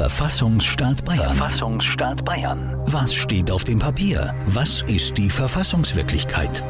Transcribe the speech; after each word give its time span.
Verfassungsstaat 0.00 1.04
Bayern. 1.04 1.36
Verfassungsstaat 1.36 2.24
Bayern. 2.24 2.74
Was 2.86 3.14
steht 3.14 3.50
auf 3.50 3.64
dem 3.64 3.78
Papier? 3.78 4.34
Was 4.46 4.80
ist 4.86 5.18
die 5.18 5.28
Verfassungswirklichkeit? 5.28 6.62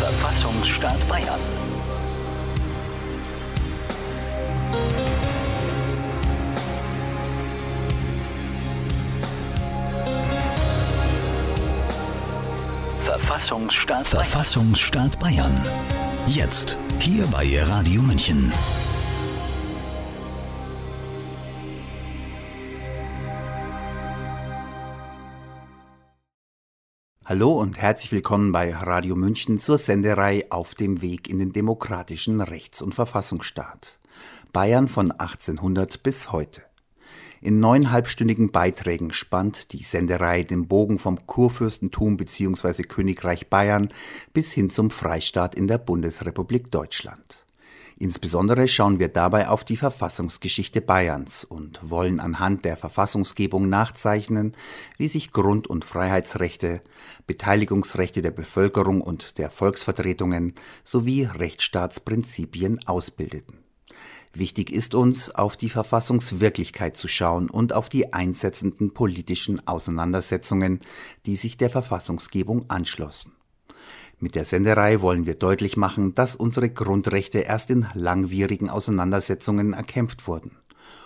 Verfassungsstaat 0.00 1.08
Bayern. 1.08 1.38
Verfassungsstaat 13.04 14.10
Bayern. 14.10 14.24
Verfassungsstaat 14.24 15.20
Bayern. 15.20 15.54
Jetzt. 16.26 16.76
Hier 16.98 17.24
bei 17.28 17.62
Radio 17.62 18.02
München. 18.02 18.52
Hallo 27.30 27.52
und 27.52 27.78
herzlich 27.78 28.10
willkommen 28.10 28.50
bei 28.50 28.74
Radio 28.74 29.14
München 29.14 29.56
zur 29.56 29.78
Senderei 29.78 30.50
Auf 30.50 30.74
dem 30.74 31.00
Weg 31.00 31.30
in 31.30 31.38
den 31.38 31.52
demokratischen 31.52 32.40
Rechts- 32.40 32.82
und 32.82 32.92
Verfassungsstaat. 32.92 34.00
Bayern 34.52 34.88
von 34.88 35.12
1800 35.12 36.02
bis 36.02 36.32
heute. 36.32 36.62
In 37.40 37.60
neun 37.60 37.92
halbstündigen 37.92 38.50
Beiträgen 38.50 39.12
spannt 39.12 39.72
die 39.72 39.84
Senderei 39.84 40.42
den 40.42 40.66
Bogen 40.66 40.98
vom 40.98 41.24
Kurfürstentum 41.28 42.16
bzw. 42.16 42.82
Königreich 42.82 43.48
Bayern 43.48 43.90
bis 44.32 44.50
hin 44.50 44.68
zum 44.68 44.90
Freistaat 44.90 45.54
in 45.54 45.68
der 45.68 45.78
Bundesrepublik 45.78 46.72
Deutschland. 46.72 47.39
Insbesondere 48.02 48.66
schauen 48.66 48.98
wir 48.98 49.08
dabei 49.08 49.48
auf 49.48 49.62
die 49.62 49.76
Verfassungsgeschichte 49.76 50.80
Bayerns 50.80 51.44
und 51.44 51.80
wollen 51.82 52.18
anhand 52.18 52.64
der 52.64 52.78
Verfassungsgebung 52.78 53.68
nachzeichnen, 53.68 54.52
wie 54.96 55.06
sich 55.06 55.32
Grund- 55.32 55.66
und 55.66 55.84
Freiheitsrechte, 55.84 56.80
Beteiligungsrechte 57.26 58.22
der 58.22 58.30
Bevölkerung 58.30 59.02
und 59.02 59.36
der 59.36 59.50
Volksvertretungen 59.50 60.54
sowie 60.82 61.24
Rechtsstaatsprinzipien 61.24 62.80
ausbildeten. 62.86 63.58
Wichtig 64.32 64.72
ist 64.72 64.94
uns, 64.94 65.34
auf 65.34 65.58
die 65.58 65.68
Verfassungswirklichkeit 65.68 66.96
zu 66.96 67.06
schauen 67.06 67.50
und 67.50 67.74
auf 67.74 67.90
die 67.90 68.14
einsetzenden 68.14 68.94
politischen 68.94 69.68
Auseinandersetzungen, 69.68 70.80
die 71.26 71.36
sich 71.36 71.58
der 71.58 71.68
Verfassungsgebung 71.68 72.64
anschlossen. 72.70 73.32
Mit 74.22 74.34
der 74.34 74.44
Senderei 74.44 75.00
wollen 75.00 75.24
wir 75.24 75.34
deutlich 75.34 75.78
machen, 75.78 76.14
dass 76.14 76.36
unsere 76.36 76.68
Grundrechte 76.68 77.38
erst 77.38 77.70
in 77.70 77.86
langwierigen 77.94 78.68
Auseinandersetzungen 78.68 79.72
erkämpft 79.72 80.26
wurden. 80.26 80.58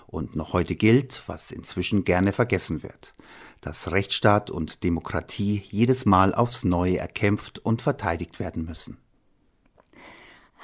Und 0.06 0.34
noch 0.34 0.53
heute 0.53 0.75
gilt, 0.75 1.23
was 1.29 1.53
inzwischen 1.53 2.03
gerne 2.03 2.33
vergessen 2.33 2.83
wird, 2.83 3.15
dass 3.61 3.93
Rechtsstaat 3.93 4.51
und 4.51 4.83
Demokratie 4.83 5.62
jedes 5.71 6.06
Mal 6.06 6.34
aufs 6.34 6.65
Neue 6.65 6.98
erkämpft 6.98 7.61
und 7.61 7.83
verteidigt 7.83 8.41
werden 8.41 8.65
müssen 8.65 8.98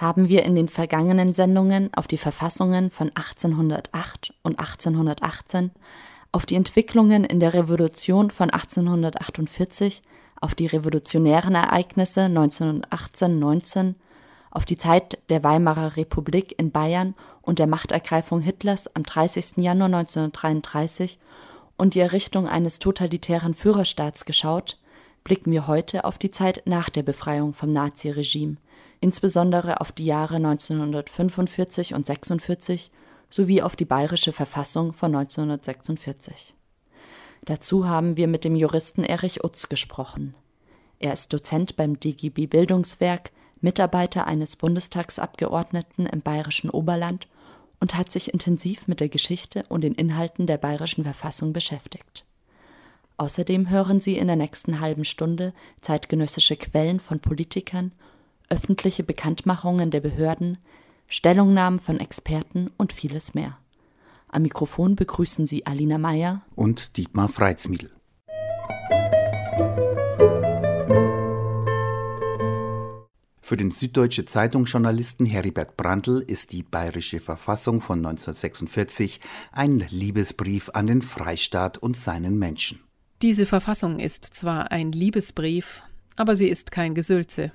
haben 0.00 0.30
wir 0.30 0.44
in 0.44 0.54
den 0.54 0.68
vergangenen 0.68 1.34
Sendungen 1.34 1.92
auf 1.92 2.08
die 2.08 2.16
Verfassungen 2.16 2.90
von 2.90 3.10
1808 3.14 4.32
und 4.42 4.58
1818, 4.58 5.72
auf 6.32 6.46
die 6.46 6.54
Entwicklungen 6.54 7.24
in 7.24 7.38
der 7.38 7.52
Revolution 7.52 8.30
von 8.30 8.48
1848, 8.48 10.02
auf 10.40 10.54
die 10.54 10.66
revolutionären 10.66 11.54
Ereignisse 11.54 12.22
1918-19, 12.22 13.94
auf 14.50 14.64
die 14.64 14.78
Zeit 14.78 15.18
der 15.28 15.44
Weimarer 15.44 15.96
Republik 15.96 16.58
in 16.58 16.70
Bayern 16.70 17.14
und 17.42 17.58
der 17.58 17.66
Machtergreifung 17.66 18.40
Hitlers 18.40 18.94
am 18.94 19.04
30. 19.04 19.58
Januar 19.58 19.86
1933 19.86 21.18
und 21.76 21.94
die 21.94 22.00
Errichtung 22.00 22.48
eines 22.48 22.78
totalitären 22.78 23.54
Führerstaats 23.54 24.24
geschaut, 24.24 24.78
blicken 25.24 25.52
wir 25.52 25.66
heute 25.66 26.04
auf 26.04 26.18
die 26.18 26.30
Zeit 26.30 26.62
nach 26.64 26.90
der 26.90 27.02
Befreiung 27.02 27.52
vom 27.52 27.70
Naziregime– 27.70 28.56
insbesondere 29.00 29.80
auf 29.80 29.92
die 29.92 30.04
Jahre 30.04 30.36
1945 30.36 31.94
und 31.94 32.06
46 32.06 32.90
sowie 33.30 33.62
auf 33.62 33.76
die 33.76 33.84
bayerische 33.84 34.32
Verfassung 34.32 34.92
von 34.92 35.14
1946. 35.14 36.54
Dazu 37.44 37.88
haben 37.88 38.16
wir 38.16 38.28
mit 38.28 38.44
dem 38.44 38.56
Juristen 38.56 39.04
Erich 39.04 39.44
Utz 39.44 39.68
gesprochen. 39.68 40.34
Er 40.98 41.12
ist 41.12 41.32
Dozent 41.32 41.76
beim 41.76 41.98
DGB 41.98 42.46
Bildungswerk, 42.46 43.30
Mitarbeiter 43.60 44.26
eines 44.26 44.56
Bundestagsabgeordneten 44.56 46.06
im 46.06 46.20
bayerischen 46.20 46.70
Oberland 46.70 47.26
und 47.80 47.96
hat 47.96 48.12
sich 48.12 48.32
intensiv 48.32 48.88
mit 48.88 49.00
der 49.00 49.08
Geschichte 49.08 49.64
und 49.68 49.82
den 49.82 49.94
Inhalten 49.94 50.46
der 50.46 50.58
bayerischen 50.58 51.04
Verfassung 51.04 51.52
beschäftigt. 51.52 52.26
Außerdem 53.16 53.68
hören 53.68 54.00
Sie 54.00 54.16
in 54.16 54.28
der 54.28 54.36
nächsten 54.36 54.80
halben 54.80 55.04
Stunde 55.04 55.52
zeitgenössische 55.80 56.56
Quellen 56.56 57.00
von 57.00 57.20
Politikern 57.20 57.92
öffentliche 58.50 59.04
Bekanntmachungen 59.04 59.90
der 59.90 60.00
Behörden, 60.00 60.58
Stellungnahmen 61.06 61.80
von 61.80 62.00
Experten 62.00 62.70
und 62.76 62.92
vieles 62.92 63.32
mehr. 63.32 63.56
Am 64.32 64.42
Mikrofon 64.42 64.94
begrüßen 64.94 65.48
Sie 65.48 65.66
Alina 65.66 65.98
Meyer 65.98 66.42
und 66.54 66.96
Dietmar 66.96 67.28
Freitsmiedl. 67.28 67.90
Für 73.42 73.56
den 73.56 73.72
Süddeutsche 73.72 74.24
Zeitungsjournalisten 74.26 75.26
Heribert 75.26 75.76
Brandl 75.76 76.22
ist 76.24 76.52
die 76.52 76.62
bayerische 76.62 77.18
Verfassung 77.18 77.80
von 77.80 77.98
1946 77.98 79.18
ein 79.50 79.84
Liebesbrief 79.90 80.70
an 80.74 80.86
den 80.86 81.02
Freistaat 81.02 81.78
und 81.78 81.96
seinen 81.96 82.38
Menschen. 82.38 82.78
Diese 83.22 83.46
Verfassung 83.46 83.98
ist 83.98 84.24
zwar 84.24 84.70
ein 84.70 84.92
Liebesbrief, 84.92 85.82
aber 86.14 86.36
sie 86.36 86.46
ist 86.46 86.70
kein 86.70 86.94
Gesülze. 86.94 87.50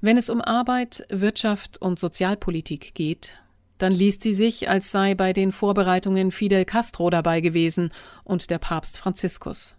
Wenn 0.00 0.16
es 0.16 0.28
um 0.28 0.40
Arbeit, 0.40 1.06
Wirtschaft 1.10 1.80
und 1.80 2.00
Sozialpolitik 2.00 2.94
geht, 2.94 3.40
dann 3.78 3.92
liest 3.92 4.22
sie 4.22 4.34
sich, 4.34 4.68
als 4.68 4.90
sei 4.90 5.14
bei 5.14 5.32
den 5.32 5.52
Vorbereitungen 5.52 6.32
Fidel 6.32 6.64
Castro 6.64 7.10
dabei 7.10 7.40
gewesen 7.40 7.90
und 8.24 8.50
der 8.50 8.58
Papst 8.58 8.98
Franziskus. 8.98 9.76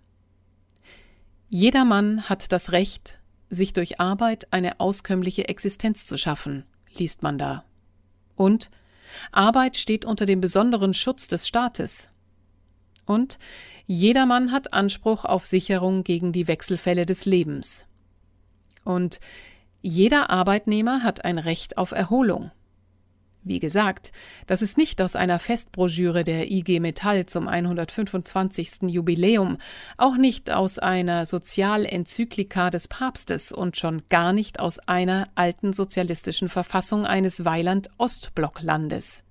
Jeder 1.50 1.86
Mann 1.86 2.30
hat 2.30 2.52
das 2.52 2.72
Recht, 2.72 3.20
sich 3.50 3.74
durch 3.74 4.00
Arbeit 4.00 4.48
eine 4.52 4.80
auskömmliche 4.80 5.48
Existenz 5.48 6.06
zu 6.06 6.18
schaffen, 6.18 6.64
liest 6.96 7.24
man 7.24 7.38
da. 7.38 7.64
Und 8.36 8.70
Arbeit 9.32 9.76
steht 9.76 10.06
unter 10.06 10.26
dem 10.26 10.42
besonderen 10.42 10.94
Schutz 10.94 11.28
des 11.28 11.48
Staates. 11.48 12.10
Und 13.06 13.40
jedermann 13.88 14.52
hat 14.52 14.74
Anspruch 14.74 15.26
auf 15.26 15.46
Sicherung 15.46 16.04
gegen 16.04 16.31
die 16.31 16.48
Wechselfälle 16.48 17.08
des 17.08 17.26
Lebens. 17.26 17.88
Und 18.84 19.20
jeder 19.81 20.30
Arbeitnehmer 20.30 21.04
hat 21.04 21.26
ein 21.26 21.40
Recht 21.40 21.78
auf 21.78 21.92
Erholung. 21.92 22.52
Wie 23.42 23.60
gesagt, 23.60 24.12
das 24.48 24.62
ist 24.62 24.78
nicht 24.78 25.02
aus 25.02 25.16
einer 25.16 25.40
Festbroschüre 25.40 26.26
der 26.26 26.52
IG 26.52 26.82
Metall 26.82 27.26
zum 27.26 27.48
125. 27.48 28.90
Jubiläum, 28.90 29.58
auch 29.98 30.18
nicht 30.18 30.52
aus 30.52 30.78
einer 30.78 31.26
Sozialenzyklika 31.26 32.70
des 32.70 32.90
Papstes 32.90 33.54
und 33.54 33.78
schon 33.78 34.04
gar 34.10 34.34
nicht 34.34 34.60
aus 34.60 34.80
einer 34.80 35.30
alten 35.36 35.72
sozialistischen 35.72 36.50
Verfassung 36.50 37.06
eines 37.06 37.46
Weiland-Ostblocklandes. 37.46 39.24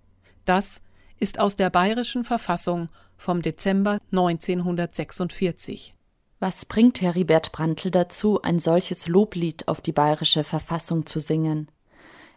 Das 0.46 0.80
ist 1.18 1.38
aus 1.38 1.56
der 1.56 1.68
bayerischen 1.68 2.24
Verfassung 2.24 2.88
vom 3.18 3.42
Dezember 3.42 3.98
1946. 4.10 5.92
Was 6.40 6.64
bringt 6.64 7.02
Heribert 7.02 7.52
Brandl 7.52 7.90
dazu, 7.90 8.40
ein 8.40 8.58
solches 8.58 9.06
Loblied 9.08 9.68
auf 9.68 9.80
die 9.80 9.92
bayerische 9.92 10.44
Verfassung 10.44 11.04
zu 11.04 11.20
singen? 11.20 11.68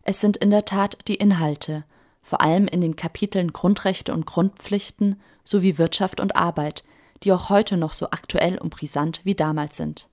Es 0.03 0.19
sind 0.19 0.37
in 0.37 0.49
der 0.49 0.65
Tat 0.65 0.97
die 1.07 1.15
Inhalte, 1.15 1.83
vor 2.21 2.41
allem 2.41 2.67
in 2.67 2.81
den 2.81 2.95
Kapiteln 2.95 3.51
Grundrechte 3.51 4.13
und 4.13 4.25
Grundpflichten 4.25 5.19
sowie 5.43 5.77
Wirtschaft 5.77 6.19
und 6.19 6.35
Arbeit, 6.35 6.83
die 7.23 7.31
auch 7.31 7.49
heute 7.49 7.77
noch 7.77 7.93
so 7.93 8.07
aktuell 8.07 8.57
und 8.57 8.71
brisant 8.71 9.21
wie 9.23 9.35
damals 9.35 9.77
sind. 9.77 10.09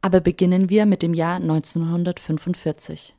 Aber 0.00 0.20
beginnen 0.20 0.70
wir 0.70 0.86
mit 0.86 1.02
dem 1.02 1.12
Jahr 1.12 1.36
1945. 1.36 3.14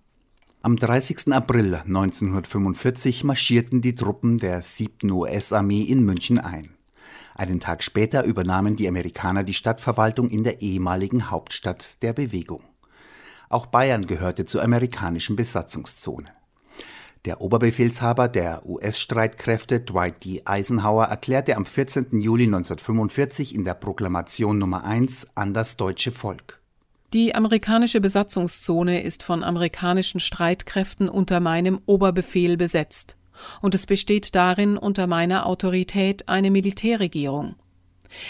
Am 0.61 0.75
30. 0.75 1.31
April 1.31 1.75
1945 1.75 3.23
marschierten 3.23 3.81
die 3.81 3.95
Truppen 3.95 4.39
der 4.39 4.61
7. 4.61 5.09
US-Armee 5.09 5.81
in 5.81 6.03
München 6.03 6.37
ein. 6.37 6.73
Einen 7.35 7.59
Tag 7.59 7.83
später 7.83 8.23
übernahmen 8.23 8.75
die 8.75 8.87
Amerikaner 8.87 9.43
die 9.43 9.53
Stadtverwaltung 9.53 10.29
in 10.29 10.43
der 10.43 10.61
ehemaligen 10.61 11.29
Hauptstadt 11.31 12.01
der 12.01 12.11
Bewegung. 12.11 12.63
Auch 13.49 13.65
Bayern 13.65 14.05
gehörte 14.05 14.45
zur 14.45 14.63
amerikanischen 14.63 15.35
Besatzungszone. 15.35 16.29
Der 17.25 17.41
Oberbefehlshaber 17.41 18.29
der 18.29 18.65
US-Streitkräfte 18.65 19.81
Dwight 19.81 20.23
D. 20.23 20.43
Eisenhower 20.45 21.05
erklärte 21.05 21.57
am 21.57 21.65
14. 21.65 22.21
Juli 22.21 22.45
1945 22.45 23.53
in 23.53 23.63
der 23.63 23.73
Proklamation 23.73 24.57
Nummer 24.57 24.85
1 24.85 25.27
an 25.35 25.53
das 25.53 25.75
deutsche 25.75 26.11
Volk. 26.11 26.61
Die 27.13 27.33
amerikanische 27.33 27.99
Besatzungszone 27.99 29.01
ist 29.01 29.23
von 29.23 29.43
amerikanischen 29.43 30.19
Streitkräften 30.19 31.09
unter 31.09 31.39
meinem 31.39 31.79
Oberbefehl 31.87 32.55
besetzt 32.55 33.17
und 33.61 33.73
es 33.73 33.87
besteht 33.87 34.35
darin 34.35 34.77
unter 34.77 35.07
meiner 35.07 35.47
Autorität 35.47 36.29
eine 36.29 36.51
Militärregierung. 36.51 37.55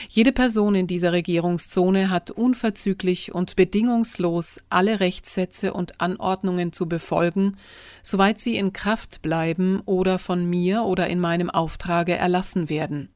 Jede 0.10 0.32
Person 0.32 0.76
in 0.76 0.88
dieser 0.88 1.14
Regierungszone 1.14 2.10
hat 2.10 2.32
unverzüglich 2.32 3.34
und 3.34 3.56
bedingungslos 3.56 4.60
alle 4.70 5.00
Rechtssätze 5.00 5.74
und 5.74 6.02
Anordnungen 6.02 6.74
zu 6.74 6.88
befolgen, 6.88 7.58
soweit 8.04 8.40
sie 8.40 8.58
in 8.58 8.74
Kraft 8.74 9.22
bleiben 9.22 9.82
oder 9.86 10.20
von 10.20 10.50
mir 10.50 10.84
oder 10.84 11.08
in 11.08 11.20
meinem 11.20 11.50
Auftrage 11.50 12.16
erlassen 12.16 12.70
werden. 12.70 13.10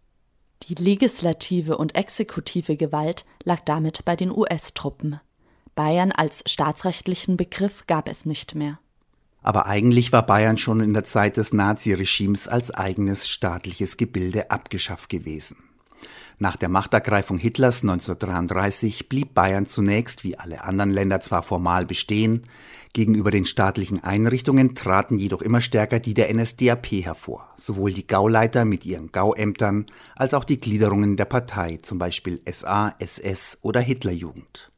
Die 0.70 0.76
legislative 0.76 1.78
und 1.78 1.96
exekutive 1.96 2.78
Gewalt 2.78 3.26
lag 3.44 3.60
damit 3.66 4.06
bei 4.06 4.16
den 4.16 4.32
US-Truppen. 4.32 5.20
Bayern 5.76 6.12
als 6.12 6.44
staatsrechtlichen 6.46 7.36
Begriff 7.36 7.86
gab 7.88 8.08
es 8.08 8.26
nicht 8.26 8.56
mehr. 8.56 8.80
Aber 9.42 9.66
eigentlich 9.66 10.14
war 10.14 10.26
Bayern 10.26 10.58
schon 10.58 10.80
in 10.80 10.94
der 10.94 11.04
Zeit 11.04 11.36
des 11.36 11.52
Naziregimes 11.52 12.48
als 12.48 12.72
eigenes 12.72 13.28
staatliches 13.28 13.98
Gebilde 13.98 14.52
abgeschafft 14.52 15.10
gewesen. 15.10 15.58
Nach 16.44 16.58
der 16.58 16.68
Machtergreifung 16.68 17.38
Hitlers 17.38 17.84
1933 17.84 19.08
blieb 19.08 19.34
Bayern 19.34 19.66
zunächst 19.66 20.26
wie 20.26 20.38
alle 20.38 20.66
anderen 20.66 20.92
Länder 20.92 21.22
zwar 21.22 21.42
formal 21.42 21.86
bestehen, 21.86 22.42
gegenüber 22.92 23.32
den 23.32 23.46
staatlichen 23.46 24.04
Einrichtungen 24.04 24.76
traten 24.76 25.18
jedoch 25.18 25.42
immer 25.42 25.62
stärker 25.62 26.02
die 26.02 26.14
der 26.14 26.34
NSDAP 26.34 27.06
hervor, 27.06 27.48
sowohl 27.56 27.94
die 27.94 28.06
Gauleiter 28.06 28.66
mit 28.66 28.86
ihren 28.86 29.14
Gauämtern 29.14 29.86
als 30.18 30.34
auch 30.34 30.44
die 30.44 30.58
Gliederungen 30.58 31.16
der 31.16 31.24
Partei, 31.24 31.80
zum 31.82 31.98
Beispiel 31.98 32.42
SA, 32.52 32.94
SS 33.00 33.60
oder 33.62 33.80
Hitlerjugend. 33.80 34.70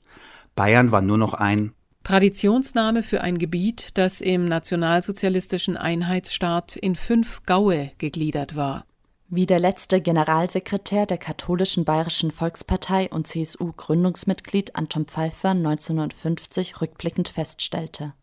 Bayern 0.53 0.91
war 0.91 1.01
nur 1.01 1.17
noch 1.17 1.33
ein 1.33 1.71
Traditionsname 2.03 3.01
für 3.01 3.21
ein 3.21 3.39
Gebiet, 3.39 3.97
das 3.97 4.21
im 4.21 4.45
nationalsozialistischen 4.45 5.77
Einheitsstaat 5.77 6.75
in 6.75 6.95
fünf 6.95 7.41
Gaue 7.47 7.89
gegliedert 7.97 8.55
war. 8.55 8.85
Wie 9.27 9.47
der 9.47 9.59
letzte 9.59 10.01
Generalsekretär 10.01 11.07
der 11.07 11.17
katholischen 11.17 11.83
Bayerischen 11.83 12.29
Volkspartei 12.29 13.09
und 13.09 13.25
CSU-Gründungsmitglied 13.25 14.75
Anton 14.75 15.05
Pfeiffer 15.05 15.49
1950 15.49 16.79
rückblickend 16.79 17.29
feststellte. 17.29 18.13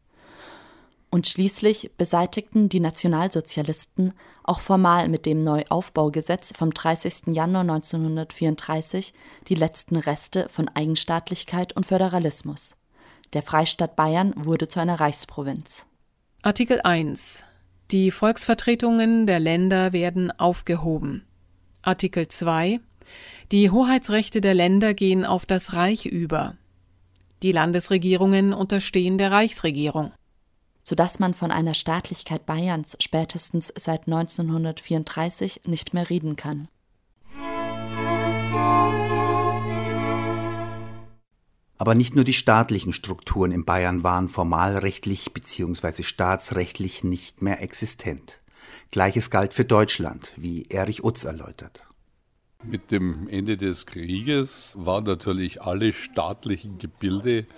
Und 1.11 1.27
schließlich 1.27 1.91
beseitigten 1.99 2.69
die 2.69 2.79
Nationalsozialisten 2.79 4.13
auch 4.45 4.61
formal 4.61 5.09
mit 5.09 5.27
dem 5.27 5.43
Neuaufbaugesetz 5.43 6.53
vom 6.57 6.73
30. 6.73 7.35
Januar 7.35 7.63
1934 7.63 9.13
die 9.49 9.57
letzten 9.57 9.97
Reste 9.97 10.49
von 10.49 10.69
Eigenstaatlichkeit 10.69 11.75
und 11.75 11.85
Föderalismus. 11.85 12.77
Der 13.33 13.43
Freistaat 13.43 13.97
Bayern 13.97 14.35
wurde 14.37 14.69
zu 14.69 14.79
einer 14.79 15.01
Reichsprovinz. 15.01 15.85
Artikel 16.43 16.81
1 16.83 17.45
die 17.93 18.11
Volksvertretungen 18.11 19.27
der 19.27 19.39
Länder 19.39 19.93
werden 19.93 20.31
aufgehoben. 20.31 21.27
Artikel 21.83 22.27
2 22.27 22.81
Die 23.53 23.71
Hoheitsrechte 23.71 24.41
der 24.41 24.55
Länder 24.55 24.95
gehen 24.95 25.27
auf 25.27 25.45
das 25.45 25.75
Reich 25.75 26.07
über. 26.07 26.57
Die 27.43 27.53
Landesregierungen 27.53 28.55
unterstehen 28.55 29.19
der 29.19 29.31
Reichsregierung. 29.31 30.13
Sodass 30.83 31.19
man 31.19 31.35
von 31.35 31.51
einer 31.51 31.75
Staatlichkeit 31.75 32.47
Bayerns 32.47 32.97
spätestens 32.99 33.73
seit 33.77 34.07
1934 34.07 35.63
nicht 35.67 35.93
mehr 35.93 36.09
reden 36.09 36.37
kann. 36.37 36.69
Aber 41.83 41.97
nicht 41.97 42.15
nur 42.15 42.23
die 42.23 42.33
staatlichen 42.33 42.93
Strukturen 42.93 43.51
in 43.51 43.65
Bayern 43.65 44.05
waren 44.05 44.29
formalrechtlich 44.29 45.33
bzw. 45.33 46.05
staatsrechtlich 46.05 47.03
nicht 47.03 47.43
mehr 47.43 47.61
existent. 47.61 48.41
Gleiches 48.93 49.31
galt 49.31 49.53
für 49.53 49.65
Deutschland, 49.65 50.31
wie 50.37 50.67
Erich 50.69 51.03
Utz 51.03 51.25
erläutert. 51.25 51.89
Mit 52.63 52.93
dem 52.93 53.27
Ende 53.27 53.57
des 53.57 53.87
Krieges 53.87 54.77
waren 54.79 55.03
natürlich 55.03 55.61
alle 55.61 55.93
staatlichen 55.93 56.79
Gebilde 56.79 57.49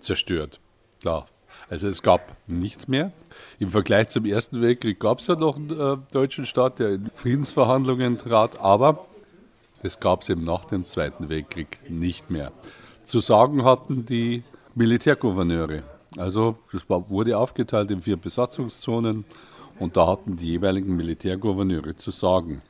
zerstört. 0.00 0.62
Klar. 1.02 1.28
Also 1.68 1.86
es 1.86 2.00
gab 2.00 2.38
nichts 2.46 2.88
mehr. 2.88 3.12
Im 3.58 3.70
Vergleich 3.70 4.08
zum 4.08 4.24
Ersten 4.24 4.62
Weltkrieg 4.62 4.98
gab 4.98 5.18
es 5.18 5.26
ja 5.26 5.36
noch 5.36 5.56
einen 5.56 5.78
äh, 5.78 5.98
deutschen 6.10 6.46
Staat, 6.46 6.78
der 6.78 6.94
in 6.94 7.10
Friedensverhandlungen 7.14 8.16
trat, 8.16 8.58
aber 8.58 9.06
das 9.82 10.00
gab 10.00 10.22
es 10.22 10.30
eben 10.30 10.44
nach 10.44 10.64
dem 10.64 10.86
Zweiten 10.86 11.28
Weltkrieg 11.28 11.80
nicht 11.90 12.30
mehr 12.30 12.50
zu 13.04 13.20
sagen 13.20 13.64
hatten 13.64 14.06
die 14.06 14.42
Militärgouverneure. 14.74 15.82
Also 16.16 16.56
das 16.72 16.88
war, 16.88 17.08
wurde 17.10 17.36
aufgeteilt 17.38 17.90
in 17.90 18.02
vier 18.02 18.16
Besatzungszonen 18.16 19.24
und 19.78 19.96
da 19.96 20.06
hatten 20.06 20.36
die 20.36 20.48
jeweiligen 20.48 20.96
Militärgouverneure 20.96 21.96
zu 21.96 22.10
sagen. 22.10 22.62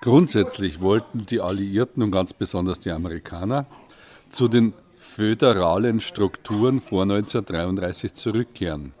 Grundsätzlich 0.00 0.80
wollten 0.80 1.26
die 1.26 1.40
Alliierten 1.40 2.02
und 2.02 2.10
ganz 2.10 2.32
besonders 2.32 2.80
die 2.80 2.90
Amerikaner 2.90 3.66
zu 4.30 4.48
den 4.48 4.72
föderalen 4.96 6.00
Strukturen 6.00 6.80
vor 6.80 7.02
1933 7.02 8.14
zurückkehren. 8.14 8.94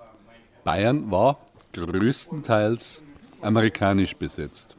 Bayern 0.64 1.10
war 1.10 1.38
größtenteils 1.72 3.02
amerikanisch 3.40 4.16
besetzt. 4.16 4.76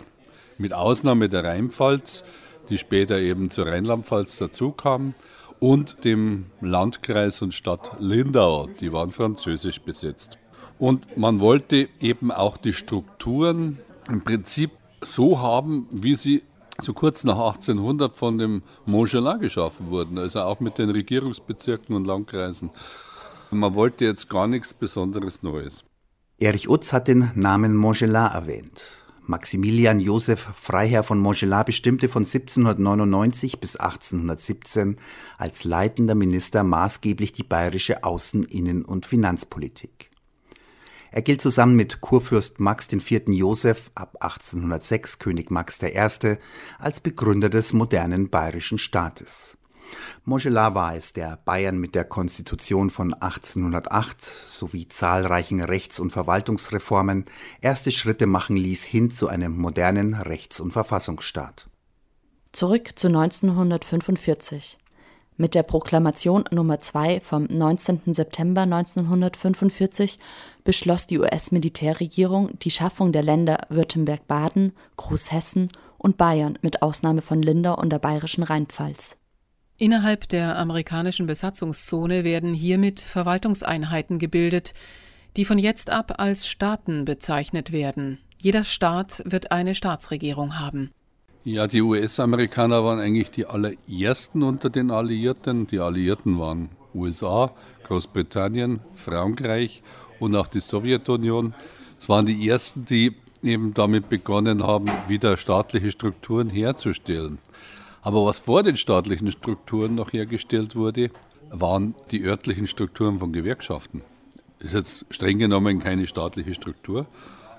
Mit 0.58 0.74
Ausnahme 0.74 1.30
der 1.30 1.44
Rheinpfalz, 1.44 2.24
die 2.70 2.78
später 2.78 3.18
eben 3.18 3.50
zur 3.50 3.66
Rheinland-Pfalz 3.68 4.38
dazukam, 4.38 5.16
und 5.62 6.04
dem 6.04 6.48
Landkreis 6.60 7.42
und 7.44 7.54
Stadt 7.54 7.92
Lindau. 8.00 8.68
Die 8.80 8.92
waren 8.92 9.12
französisch 9.12 9.80
besetzt. 9.80 10.40
Und 10.80 11.18
man 11.18 11.40
wollte 11.40 11.88
eben 12.00 12.32
auch 12.32 12.58
die 12.58 12.74
Strukturen 12.74 13.78
im 14.10 14.24
Prinzip 14.24 14.72
so 15.02 15.40
haben, 15.40 15.88
wie 15.92 16.16
sie 16.16 16.42
so 16.80 16.94
kurz 16.94 17.24
nach 17.24 17.38
1800 17.38 18.18
von 18.18 18.40
dem 18.40 18.64
Montgelat 18.88 19.40
geschaffen 19.40 19.92
wurden, 19.92 20.18
also 20.18 20.42
auch 20.42 20.60
mit 20.60 20.80
den 20.80 20.90
Regierungsbezirken 20.90 21.96
und 21.96 22.06
Landkreisen. 22.06 22.72
Man 23.52 23.76
wollte 23.76 24.06
jetzt 24.06 24.30
gar 24.30 24.48
nichts 24.48 24.74
Besonderes 24.74 25.44
Neues. 25.44 25.84
Erich 26.40 26.70
Utz 26.70 26.92
hat 26.92 27.08
den 27.08 27.30
Namen 27.36 27.76
Montgelat 27.76 28.34
erwähnt. 28.34 28.82
Maximilian 29.24 30.00
Joseph 30.00 30.50
Freiherr 30.56 31.04
von 31.04 31.20
Montgelat 31.20 31.68
bestimmte 31.68 32.10
von 32.10 32.24
1799 32.24 33.60
bis 33.60 33.76
1817 33.76 34.98
als 35.38 35.64
leitender 35.64 36.16
Minister 36.16 36.64
maßgeblich 36.64 37.32
die 37.32 37.44
bayerische 37.44 38.04
Außen-, 38.04 38.48
Innen- 38.48 38.86
und 38.86 39.06
Finanzpolitik. 39.06 40.10
Er 41.12 41.22
gilt 41.22 41.42
zusammen 41.42 41.76
mit 41.76 42.02
Kurfürst 42.02 42.60
Max 42.60 42.88
IV. 42.92 43.24
Joseph 43.28 43.92
ab 43.96 44.18
1806 44.22 45.20
König 45.20 45.52
Max 45.52 45.82
I. 45.84 46.38
als 46.80 47.00
Begründer 47.02 47.50
des 47.50 47.74
modernen 47.74 48.30
bayerischen 48.30 48.78
Staates. 48.78 49.58
Montgelat 50.26 50.76
war 50.76 50.96
es, 50.96 51.14
der 51.14 51.38
Bayern 51.46 51.78
mit 51.78 51.96
der 51.96 52.04
Konstitution 52.04 52.90
von 52.90 53.14
1808 53.14 54.22
sowie 54.22 54.88
zahlreichen 54.88 55.62
Rechts- 55.62 56.00
und 56.00 56.12
Verwaltungsreformen 56.12 57.26
erste 57.62 57.92
Schritte 57.92 58.28
machen 58.28 58.56
ließ 58.56 58.84
hin 58.84 59.12
zu 59.12 59.28
einem 59.28 59.58
modernen 59.58 60.14
Rechts- 60.14 60.60
und 60.60 60.72
Verfassungsstaat. 60.72 61.68
Zurück 62.52 63.00
zu 63.00 63.08
1945. 63.08 64.78
Mit 65.38 65.56
der 65.56 65.64
Proklamation 65.64 66.44
Nummer 66.52 66.80
2 66.80 67.22
vom 67.22 67.46
19. 67.46 68.14
September 68.14 68.62
1945 68.62 70.20
beschloss 70.64 71.08
die 71.08 71.18
US-Militärregierung 71.18 72.60
die 72.60 72.70
Schaffung 72.70 73.12
der 73.12 73.24
Länder 73.24 73.58
Württemberg-Baden, 73.70 74.74
Großhessen 74.98 75.72
und 75.98 76.18
Bayern 76.18 76.60
mit 76.62 76.82
Ausnahme 76.82 77.22
von 77.22 77.42
Lindau 77.42 77.76
und 77.76 77.90
der 77.90 78.00
bayerischen 78.00 78.44
Rheinpfalz. 78.44 79.18
Innerhalb 79.82 80.30
der 80.30 80.60
amerikanischen 80.60 81.26
Besatzungszone 81.26 82.24
werden 82.24 82.54
hiermit 82.54 83.00
Verwaltungseinheiten 83.00 84.20
gebildet, 84.20 84.76
die 85.38 85.44
von 85.44 85.58
jetzt 85.58 85.90
ab 85.90 86.20
als 86.20 86.48
Staaten 86.48 87.04
bezeichnet 87.04 87.72
werden. 87.72 88.20
Jeder 88.38 88.64
Staat 88.64 89.24
wird 89.26 89.52
eine 89.52 89.74
Staatsregierung 89.74 90.60
haben. 90.60 90.92
Ja, 91.46 91.66
die 91.66 91.82
US-Amerikaner 91.82 92.86
waren 92.86 93.00
eigentlich 93.00 93.32
die 93.32 93.48
allerersten 93.48 94.44
unter 94.44 94.70
den 94.70 94.92
Alliierten. 94.92 95.66
Die 95.66 95.80
Alliierten 95.80 96.38
waren 96.38 96.70
USA, 96.94 97.52
Großbritannien, 97.88 98.82
Frankreich 98.94 99.82
und 100.20 100.36
auch 100.36 100.46
die 100.46 100.62
Sowjetunion. 100.62 101.56
Es 102.00 102.08
waren 102.08 102.28
die 102.28 102.48
ersten, 102.48 102.86
die 102.86 103.16
eben 103.42 103.74
damit 103.74 104.10
begonnen 104.10 104.62
haben, 104.62 104.92
wieder 105.08 105.38
staatliche 105.38 105.90
Strukturen 105.90 106.52
herzustellen. 106.52 107.40
Aber 108.02 108.26
was 108.26 108.40
vor 108.40 108.64
den 108.64 108.78
staatlichen 108.78 109.32
Strukturen 109.32 109.96
noch 109.96 110.12
hergestellt 110.12 110.76
wurde, 110.76 111.12
waren 111.50 111.94
die 112.10 112.24
örtlichen 112.24 112.68
Strukturen 112.68 113.20
von 113.20 113.32
Gewerkschaften. 113.32 114.02
Ist 114.60 114.74
jetzt 114.74 115.06
streng 115.10 115.40
genommen 115.40 115.80
keine 115.80 116.08
staatliche 116.08 116.54
Struktur, 116.54 117.06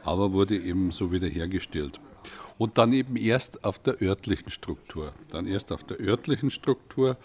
aber 0.02 0.32
wurde 0.32 0.58
eben 0.58 0.90
so 0.90 1.12
wieder 1.12 1.28
hergestellt. 1.28 2.00
Und 2.58 2.78
dann 2.78 2.92
eben 2.92 3.16
erst 3.16 3.64
auf 3.64 3.78
der 3.78 4.00
örtlichen 4.02 4.50
Struktur. 4.50 5.12
Dann 5.30 5.46
erst 5.46 5.72
auf 5.72 5.84
der 5.84 6.00
örtlichen 6.00 6.50
Struktur 6.50 7.16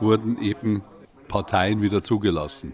wurden 0.00 0.40
eben 0.40 0.82
Parteien 1.28 1.82
wieder 1.82 2.02
zugelassen. 2.02 2.72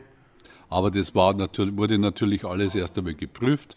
Aber 0.69 0.91
das 0.91 1.15
war 1.15 1.35
natürlich, 1.35 1.77
wurde 1.77 1.99
natürlich 1.99 2.45
alles 2.45 2.75
erst 2.75 2.97
einmal 2.97 3.15
geprüft 3.15 3.77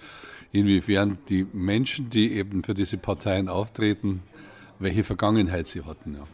inwiefern 0.52 1.18
die 1.28 1.46
Menschen, 1.52 2.10
die 2.10 2.32
eben 2.32 2.64
für 2.64 2.74
diese 2.74 2.98
Parteien 2.98 3.50
auftreten, 3.50 4.24
welche 4.80 5.04
Vergangenheit 5.04 5.68
sie 5.68 5.84
hatten. 5.84 6.16
Ja. 6.16 6.28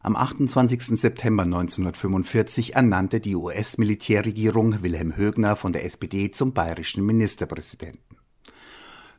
Am 0.00 0.16
28. 0.16 1.00
September 1.00 1.44
1945 1.44 2.74
ernannte 2.74 3.20
die 3.20 3.34
US-Militärregierung 3.36 4.82
Wilhelm 4.82 5.16
Högner 5.16 5.56
von 5.56 5.72
der 5.72 5.86
SPD 5.86 6.30
zum 6.30 6.52
bayerischen 6.52 7.06
Ministerpräsidenten. 7.06 8.18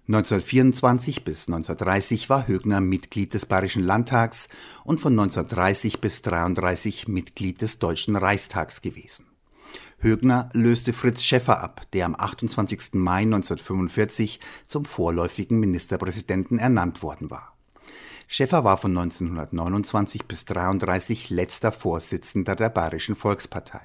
1924 0.08 1.24
bis 1.24 1.48
1930 1.48 2.30
war 2.30 2.48
Högner 2.48 2.82
Mitglied 2.82 3.34
des 3.34 3.48
Bayerischen 3.48 3.82
Landtags 3.82 4.48
und 4.84 5.00
von 5.00 5.14
1930 5.14 6.00
bis 6.00 6.18
1933 6.18 7.08
Mitglied 7.08 7.64
des 7.64 7.80
Deutschen 7.80 8.16
Reichstags 8.16 8.84
gewesen. 8.84 9.26
Högner 9.98 10.50
löste 10.54 10.94
Fritz 10.94 11.24
Schäffer 11.24 11.64
ab, 11.64 11.82
der 11.94 12.06
am 12.06 12.16
28. 12.16 12.94
Mai 12.94 13.22
1945 13.22 14.40
zum 14.68 14.86
vorläufigen 14.86 15.60
Ministerpräsidenten 15.60 16.60
ernannt 16.60 17.02
worden 17.02 17.32
war. 17.32 17.55
Schäffer 18.28 18.64
war 18.64 18.78
von 18.78 18.98
1929 18.98 20.26
bis 20.26 20.42
1933 20.42 21.30
letzter 21.30 21.72
Vorsitzender 21.72 22.56
der 22.56 22.70
Bayerischen 22.70 23.16
Volkspartei. 23.16 23.82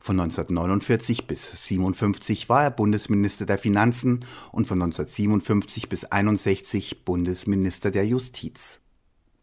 Von 0.00 0.20
1949 0.20 1.26
bis 1.26 1.48
1957 1.50 2.48
war 2.48 2.62
er 2.62 2.70
Bundesminister 2.70 3.46
der 3.46 3.58
Finanzen 3.58 4.24
und 4.52 4.66
von 4.66 4.80
1957 4.80 5.88
bis 5.88 6.04
1961 6.04 7.04
Bundesminister 7.04 7.90
der 7.90 8.06
Justiz. 8.06 8.80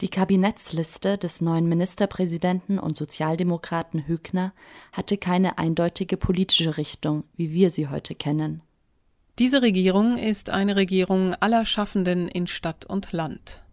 Die 0.02 0.10
Kabinettsliste 0.10 1.18
des 1.18 1.40
neuen 1.40 1.70
Ministerpräsidenten 1.70 2.80
und 2.80 2.98
Sozialdemokraten 2.98 4.08
Hügner 4.08 4.54
hatte 4.92 5.18
keine 5.18 5.58
eindeutige 5.58 6.18
politische 6.18 6.78
Richtung, 6.78 7.24
wie 7.36 7.52
wir 7.52 7.70
sie 7.70 7.88
heute 7.88 8.14
kennen. 8.14 8.62
Diese 9.40 9.62
Regierung 9.62 10.18
ist 10.18 10.50
eine 10.50 10.76
Regierung 10.76 11.34
aller 11.36 11.66
Schaffenden 11.66 12.28
in 12.28 12.48
Stadt 12.48 12.86
und 12.86 13.12
Land. 13.12 13.65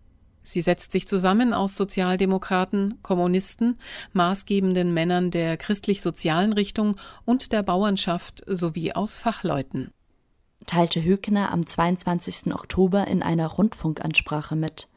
Sie 0.43 0.61
setzt 0.61 0.93
sich 0.93 1.07
zusammen 1.07 1.53
aus 1.53 1.77
Sozialdemokraten, 1.77 2.99
Kommunisten, 3.03 3.79
maßgebenden 4.13 4.93
Männern 4.93 5.31
der 5.31 5.57
christlich-sozialen 5.57 6.53
Richtung 6.53 6.97
und 7.25 7.53
der 7.53 7.63
Bauernschaft 7.63 8.43
sowie 8.47 8.93
aus 8.93 9.17
Fachleuten. 9.17 9.93
Teilte 10.67 11.03
Högner 11.03 11.53
am 11.53 11.67
22. 11.67 12.55
Oktober 12.55 13.07
in 13.09 13.23
einer 13.23 13.49
Rundfunkansprache 13.49 14.57
mit. 14.57 14.89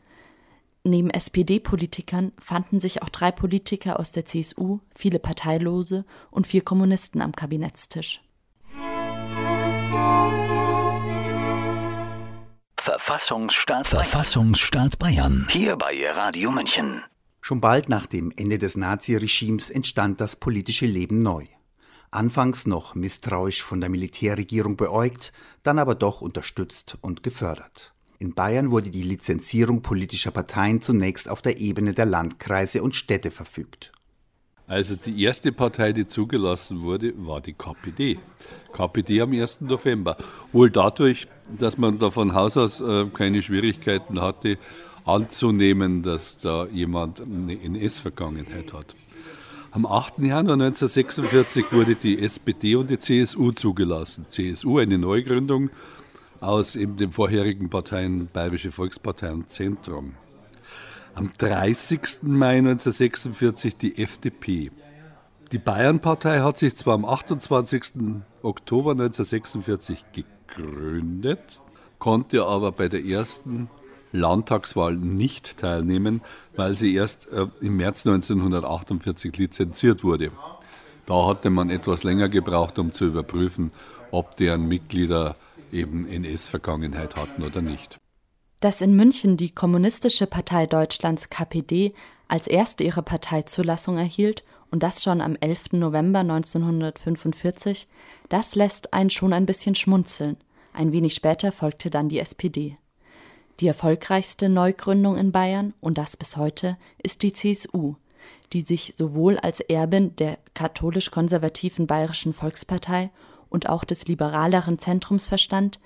Neben 0.83 1.09
SPD-Politikern 1.09 2.31
fanden 2.39 2.79
sich 2.79 3.01
auch 3.01 3.09
drei 3.09 3.31
Politiker 3.31 3.99
aus 3.99 4.11
der 4.11 4.25
CSU, 4.25 4.79
viele 4.93 5.17
Parteilose 5.17 6.05
und 6.29 6.45
vier 6.45 6.63
Kommunisten 6.63 7.21
am 7.21 7.31
Kabinettstisch. 7.31 8.21
Verfassungsstaat 12.85 13.87
Verfassungsstaat 13.87 14.99
Bayern. 14.99 15.47
Hier 15.49 15.75
bei 15.75 16.07
Radio 16.07 16.51
München. 16.51 17.01
Schon 17.41 17.59
bald 17.59 17.89
nach 17.89 18.05
dem 18.05 18.31
Ende 18.37 18.59
des 18.59 18.77
Naziregimes 18.77 19.71
entstand 19.71 20.21
das 20.21 20.35
politische 20.35 20.85
Leben 20.85 21.23
neu. 21.23 21.45
Anfangs 22.11 22.67
noch 22.67 22.93
misstrauisch 22.93 23.63
von 23.63 23.81
der 23.81 23.89
Militärregierung 23.89 24.77
beäugt, 24.77 25.33
dann 25.63 25.79
aber 25.79 25.95
doch 25.95 26.21
unterstützt 26.21 26.99
und 27.01 27.23
gefördert. 27.23 27.91
In 28.19 28.35
Bayern 28.35 28.69
wurde 28.69 28.91
die 28.91 29.01
Lizenzierung 29.01 29.81
politischer 29.81 30.29
Parteien 30.29 30.79
zunächst 30.79 31.27
auf 31.27 31.41
der 31.41 31.57
Ebene 31.59 31.95
der 31.95 32.05
Landkreise 32.05 32.83
und 32.83 32.95
Städte 32.95 33.31
verfügt. 33.31 33.93
Also 34.67 34.95
die 34.95 35.21
erste 35.23 35.51
Partei, 35.51 35.93
die 35.93 36.07
zugelassen 36.07 36.81
wurde, 36.81 37.13
war 37.17 37.39
die 37.39 37.53
KPD. 37.53 38.17
KPD 38.73 39.21
am 39.21 39.31
1. 39.31 39.61
November. 39.61 40.17
Wohl 40.51 40.71
dadurch, 40.71 41.27
dass 41.57 41.77
man 41.77 41.99
da 41.99 42.09
von 42.09 42.33
Haus 42.33 42.57
aus 42.57 42.81
äh, 42.81 43.05
keine 43.13 43.41
Schwierigkeiten 43.43 44.19
hatte, 44.21 44.57
anzunehmen, 45.05 46.01
dass 46.01 46.39
da 46.39 46.65
jemand 46.65 47.21
eine 47.21 47.61
NS-Vergangenheit 47.61 48.73
hat. 48.73 48.95
Am 49.69 49.85
8. 49.85 50.19
Januar 50.19 50.53
1946 50.53 51.65
wurde 51.71 51.95
die 51.95 52.19
SPD 52.19 52.75
und 52.75 52.89
die 52.89 52.97
CSU 52.97 53.51
zugelassen. 53.51 54.25
CSU 54.29 54.79
eine 54.79 54.97
Neugründung 54.97 55.69
aus 56.39 56.75
eben 56.75 56.97
den 56.97 57.11
vorherigen 57.11 57.69
Parteien 57.69 58.27
Bayerische 58.27 58.71
Volkspartei 58.71 59.31
und 59.31 59.49
Zentrum. 59.49 60.13
Am 61.15 61.31
30. 61.37 62.23
Mai 62.23 62.57
1946 62.57 63.77
die 63.77 64.03
FDP. 64.03 64.69
Die 65.53 65.57
Bayernpartei 65.57 66.41
hat 66.41 66.57
sich 66.57 66.75
zwar 66.75 66.95
am 66.95 67.05
28. 67.05 67.93
Oktober 68.41 68.91
1946 68.91 70.03
gegründet, 70.11 71.61
konnte 71.99 72.45
aber 72.45 72.73
bei 72.73 72.89
der 72.89 73.05
ersten 73.05 73.69
Landtagswahl 74.11 74.95
nicht 74.95 75.57
teilnehmen, 75.57 76.19
weil 76.57 76.75
sie 76.75 76.93
erst 76.93 77.31
äh, 77.31 77.47
im 77.61 77.77
März 77.77 78.05
1948 78.05 79.37
lizenziert 79.37 80.03
wurde. 80.03 80.31
Da 81.05 81.27
hatte 81.27 81.49
man 81.49 81.69
etwas 81.69 82.03
länger 82.03 82.27
gebraucht, 82.27 82.77
um 82.77 82.91
zu 82.91 83.05
überprüfen, 83.05 83.71
ob 84.11 84.35
deren 84.35 84.67
Mitglieder 84.67 85.37
eben 85.71 86.09
NS-Vergangenheit 86.09 87.15
hatten 87.15 87.41
oder 87.41 87.61
nicht. 87.61 88.01
Dass 88.65 88.81
in 88.81 88.95
München 88.95 89.37
die 89.37 89.51
Kommunistische 89.51 90.25
Partei 90.25 90.65
Deutschlands 90.65 91.29
KPD 91.29 91.93
als 92.27 92.47
erste 92.47 92.83
ihre 92.83 93.03
Parteizulassung 93.03 93.99
erhielt 93.99 94.43
und 94.71 94.81
das 94.81 95.03
schon 95.03 95.21
am 95.21 95.35
11. 95.39 95.73
November 95.73 96.21
1945, 96.21 97.87
das 98.27 98.55
lässt 98.55 98.91
einen 98.91 99.11
schon 99.11 99.33
ein 99.33 99.45
bisschen 99.45 99.75
schmunzeln. 99.75 100.37
Ein 100.73 100.91
wenig 100.93 101.13
später 101.13 101.51
folgte 101.51 101.91
dann 101.91 102.09
die 102.09 102.17
SPD. 102.17 102.75
Die 103.59 103.67
erfolgreichste 103.67 104.49
Neugründung 104.49 105.15
in 105.15 105.31
Bayern, 105.31 105.75
und 105.79 105.99
das 105.99 106.17
bis 106.17 106.35
heute, 106.35 106.75
ist 107.03 107.21
die 107.21 107.33
CSU, 107.33 107.93
die 108.51 108.61
sich 108.61 108.95
sowohl 108.97 109.37
als 109.37 109.59
Erbin 109.59 110.15
der 110.15 110.39
katholisch-konservativen 110.55 111.85
Bayerischen 111.85 112.33
Volkspartei 112.33 113.11
und 113.47 113.69
auch 113.69 113.83
des 113.83 114.07
liberaleren 114.07 114.79
Zentrums 114.79 115.27
verstand, 115.27 115.79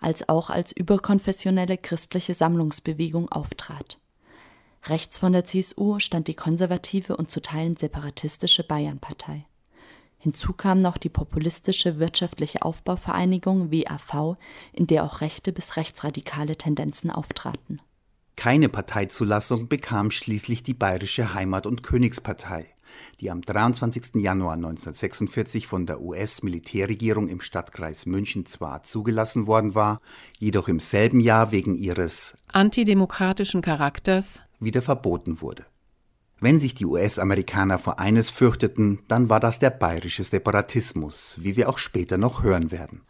als 0.00 0.28
auch 0.28 0.50
als 0.50 0.72
überkonfessionelle 0.72 1.78
christliche 1.78 2.34
Sammlungsbewegung 2.34 3.30
auftrat. 3.30 3.98
Rechts 4.84 5.18
von 5.18 5.32
der 5.32 5.44
CSU 5.44 5.98
stand 5.98 6.28
die 6.28 6.34
konservative 6.34 7.16
und 7.16 7.30
zu 7.30 7.40
Teilen 7.42 7.76
separatistische 7.76 8.62
Bayernpartei. 8.62 9.46
Hinzu 10.18 10.52
kam 10.52 10.80
noch 10.80 10.96
die 10.96 11.08
populistische 11.08 11.98
wirtschaftliche 11.98 12.62
Aufbauvereinigung 12.62 13.70
WAV, 13.70 14.36
in 14.72 14.86
der 14.86 15.04
auch 15.04 15.20
rechte 15.20 15.52
bis 15.52 15.76
rechtsradikale 15.76 16.56
Tendenzen 16.56 17.10
auftraten. 17.10 17.80
Keine 18.36 18.68
Parteizulassung 18.68 19.68
bekam 19.68 20.10
schließlich 20.10 20.62
die 20.62 20.74
Bayerische 20.74 21.32
Heimat- 21.32 21.66
und 21.66 21.82
Königspartei, 21.82 22.66
die 23.20 23.30
am 23.30 23.40
23. 23.40 24.16
Januar 24.16 24.54
1946 24.54 25.66
von 25.66 25.86
der 25.86 26.00
US-Militärregierung 26.00 27.28
im 27.28 27.40
Stadtkreis 27.40 28.06
München 28.06 28.46
zwar 28.46 28.82
zugelassen 28.82 29.46
worden 29.46 29.74
war, 29.74 30.00
jedoch 30.38 30.68
im 30.68 30.80
selben 30.80 31.20
Jahr 31.20 31.52
wegen 31.52 31.74
ihres 31.74 32.36
antidemokratischen 32.52 33.62
Charakters 33.62 34.42
wieder 34.60 34.82
verboten 34.82 35.40
wurde. 35.40 35.66
Wenn 36.38 36.58
sich 36.58 36.74
die 36.74 36.84
US-Amerikaner 36.84 37.78
vor 37.78 37.98
eines 37.98 38.30
fürchteten, 38.30 38.98
dann 39.08 39.30
war 39.30 39.40
das 39.40 39.58
der 39.58 39.70
bayerische 39.70 40.22
Separatismus, 40.22 41.38
wie 41.40 41.56
wir 41.56 41.68
auch 41.68 41.78
später 41.78 42.18
noch 42.18 42.42
hören 42.42 42.70
werden. 42.70 43.02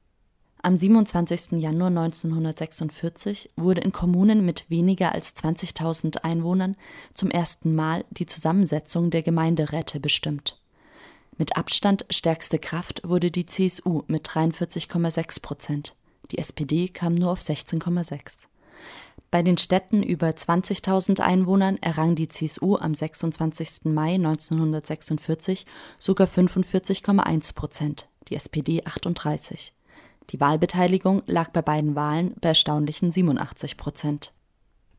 Am 0.67 0.77
27. 0.77 1.63
Januar 1.63 1.91
1946 1.91 3.51
wurde 3.55 3.83
in 3.83 3.93
Kommunen 3.93 4.45
mit 4.45 4.69
weniger 4.69 5.13
als 5.13 5.37
20.000 5.37 6.25
Einwohnern 6.25 6.75
zum 7.15 7.31
ersten 7.31 7.77
Mal 7.77 8.05
die 8.11 8.27
Zusammensetzung 8.27 9.11
der 9.11 9.23
Gemeinderäte 9.23 10.01
bestimmt. 10.01 10.61
Mit 11.39 11.57
Abstand 11.57 12.05
stärkste 12.11 12.59
Kraft 12.59 13.03
wurde 13.05 13.31
die 13.31 13.47
CSU 13.47 14.03
mit 14.09 14.29
43,6 14.29 15.41
Prozent. 15.41 15.95
Die 16.33 16.39
SPD 16.39 16.89
kam 16.89 17.15
nur 17.15 17.31
auf 17.31 17.43
16,6. 17.43 18.49
Bei 19.31 19.45
den 19.45 19.59
Städten 19.59 20.03
über 20.03 20.31
20.000 20.31 21.21
Einwohnern 21.21 21.77
errang 21.81 22.17
die 22.17 22.27
CSU 22.27 22.75
am 22.75 22.93
26. 22.93 23.85
Mai 23.85 24.15
1946 24.15 25.65
sogar 26.01 26.27
45,1 26.27 27.55
Prozent, 27.55 28.09
die 28.29 28.35
SPD 28.35 28.85
38. 28.85 29.76
Die 30.31 30.41
Wahlbeteiligung 30.41 31.23
lag 31.27 31.51
bei 31.51 31.63
beiden 31.63 31.95
Wahlen 31.95 32.35
bei 32.41 32.49
erstaunlichen 32.49 33.13
87 33.13 33.77
Prozent. 33.77 34.33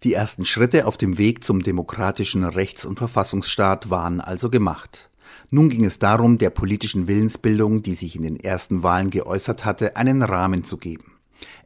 Die 0.03 0.13
ersten 0.13 0.45
Schritte 0.45 0.85
auf 0.85 0.95
dem 0.95 1.17
Weg 1.17 1.43
zum 1.43 1.63
demokratischen 1.63 2.43
Rechts- 2.43 2.85
und 2.85 2.99
Verfassungsstaat 2.99 3.89
waren 3.89 4.21
also 4.21 4.49
gemacht. 4.49 5.09
Nun 5.49 5.69
ging 5.69 5.85
es 5.85 5.99
darum, 5.99 6.37
der 6.37 6.49
politischen 6.49 7.07
Willensbildung, 7.07 7.81
die 7.81 7.95
sich 7.95 8.15
in 8.15 8.23
den 8.23 8.39
ersten 8.39 8.83
Wahlen 8.83 9.09
geäußert 9.09 9.65
hatte, 9.65 9.95
einen 9.95 10.21
Rahmen 10.21 10.63
zu 10.63 10.77
geben. 10.77 11.13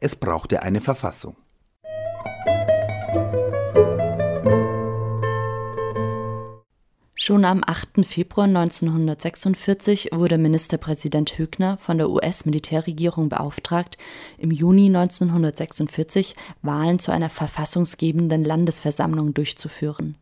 Es 0.00 0.16
brauchte 0.16 0.62
eine 0.62 0.80
Verfassung. 0.80 1.36
Schon 7.24 7.44
am 7.44 7.60
8. 7.64 8.04
Februar 8.04 8.48
1946 8.48 10.08
wurde 10.12 10.38
Ministerpräsident 10.38 11.38
Högner 11.38 11.76
von 11.76 11.96
der 11.96 12.10
US-Militärregierung 12.10 13.28
beauftragt, 13.28 13.96
im 14.38 14.50
Juni 14.50 14.86
1946 14.86 16.34
Wahlen 16.62 16.98
zu 16.98 17.12
einer 17.12 17.30
verfassungsgebenden 17.30 18.42
Landesversammlung 18.42 19.34
durchzuführen. 19.34 20.16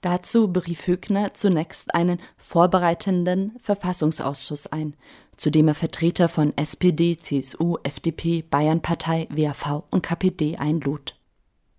Dazu 0.00 0.52
berief 0.52 0.88
Högner 0.88 1.34
zunächst 1.34 1.94
einen 1.94 2.18
vorbereitenden 2.36 3.54
Verfassungsausschuss 3.60 4.66
ein, 4.66 4.94
zu 5.36 5.50
dem 5.50 5.68
er 5.68 5.76
Vertreter 5.76 6.28
von 6.28 6.52
SPD, 6.56 7.16
CSU, 7.16 7.76
FDP, 7.84 8.42
Bayernpartei, 8.42 9.28
WAV 9.30 9.84
und 9.90 10.02
KPD 10.02 10.56
einlud. 10.56 11.17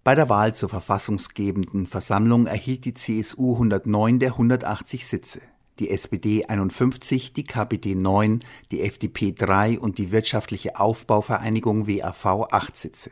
Bei 0.03 0.15
der 0.15 0.29
Wahl 0.29 0.56
zur 0.56 0.70
verfassungsgebenden 0.70 1.86
Versammlung 1.86 2.48
erhielt 2.48 2.86
die 2.86 2.94
CSU 2.94 3.53
109 3.53 4.20
der 4.20 4.32
180 4.32 5.06
Sitze, 5.06 5.41
die 5.77 5.89
SPD 5.89 6.46
51, 6.46 7.34
die 7.34 7.44
KPD 7.44 7.96
9, 7.96 8.41
die 8.72 8.82
FDP 8.82 9.34
3 9.34 9.77
und 9.77 9.98
die 9.98 10.13
Wirtschaftliche 10.13 10.79
Aufbauvereinigung 10.79 11.88
WAV 11.88 12.48
8 12.50 12.77
Sitze. 12.77 13.12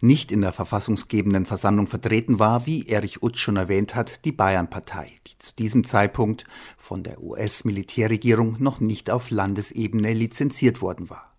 Nicht 0.00 0.32
in 0.32 0.40
der 0.40 0.54
verfassungsgebenden 0.54 1.44
Versammlung 1.44 1.86
vertreten 1.86 2.38
war, 2.38 2.64
wie 2.64 2.88
Erich 2.88 3.22
Utz 3.22 3.38
schon 3.38 3.56
erwähnt 3.56 3.94
hat, 3.94 4.24
die 4.24 4.32
Bayernpartei, 4.32 5.12
die 5.26 5.36
zu 5.38 5.54
diesem 5.54 5.84
Zeitpunkt 5.84 6.44
von 6.78 7.02
der 7.02 7.22
US-Militärregierung 7.22 8.56
noch 8.60 8.80
nicht 8.80 9.10
auf 9.10 9.30
Landesebene 9.30 10.14
lizenziert 10.14 10.80
worden 10.80 11.10
war. 11.10 11.31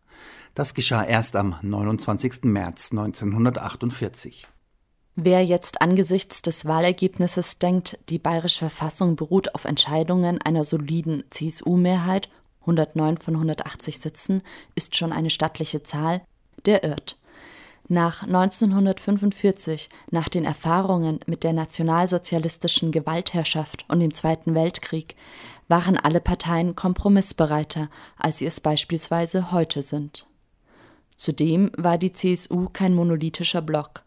Das 0.56 0.76
geschah 0.76 1.04
erst 1.04 1.36
am 1.36 1.56
29. 1.64 2.44
März 2.44 2.92
1948. 2.92 4.48
Wer 5.16 5.44
jetzt 5.44 5.82
angesichts 5.82 6.44
des 6.44 6.66
Wahlergebnisses 6.66 7.58
denkt, 7.58 7.98
die 8.10 8.20
bayerische 8.20 8.60
Verfassung 8.60 9.16
beruht 9.16 9.56
auf 9.56 9.66
Entscheidungen 9.66 10.42
einer 10.42 10.64
soliden 10.64 11.24
CSU-Mehrheit, 11.32 12.30
109 12.62 13.18
von 13.18 13.34
180 13.36 14.00
Sitzen, 14.00 14.44
ist 14.76 14.96
schon 14.96 15.12
eine 15.12 15.32
stattliche 15.32 15.82
Zahl, 15.84 16.22
der 16.66 16.84
irrt. 16.84 17.20
Nach 17.88 18.24
1945, 18.24 19.90
nach 20.12 20.30
den 20.30 20.46
Erfahrungen 20.46 21.20
mit 21.26 21.44
der 21.44 21.54
nationalsozialistischen 21.54 22.92
Gewaltherrschaft 22.92 23.86
und 23.90 24.00
dem 24.00 24.14
Zweiten 24.14 24.56
Weltkrieg, 24.56 25.16
waren 25.68 25.98
alle 25.98 26.22
Parteien 26.22 26.76
kompromissbereiter, 26.76 27.90
als 28.18 28.38
sie 28.38 28.46
es 28.46 28.62
beispielsweise 28.62 29.52
heute 29.52 29.84
sind. 29.84 30.28
Zudem 31.16 31.72
war 31.78 31.98
die 31.98 32.12
CSU 32.12 32.70
kein 32.72 32.94
monolithischer 32.94 33.62
Block 33.62 34.04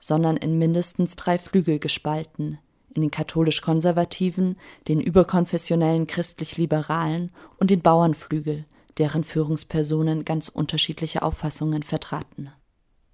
sondern 0.00 0.38
in 0.38 0.58
mindestens 0.58 1.14
drei 1.14 1.38
Flügel 1.38 1.78
gespalten, 1.78 2.58
in 2.94 3.02
den 3.02 3.10
katholisch-konservativen, 3.10 4.56
den 4.88 5.00
überkonfessionellen 5.00 6.06
christlich-liberalen 6.06 7.30
und 7.58 7.70
den 7.70 7.82
Bauernflügel, 7.82 8.64
deren 8.98 9.22
Führungspersonen 9.22 10.24
ganz 10.24 10.48
unterschiedliche 10.48 11.22
Auffassungen 11.22 11.82
vertraten 11.82 12.50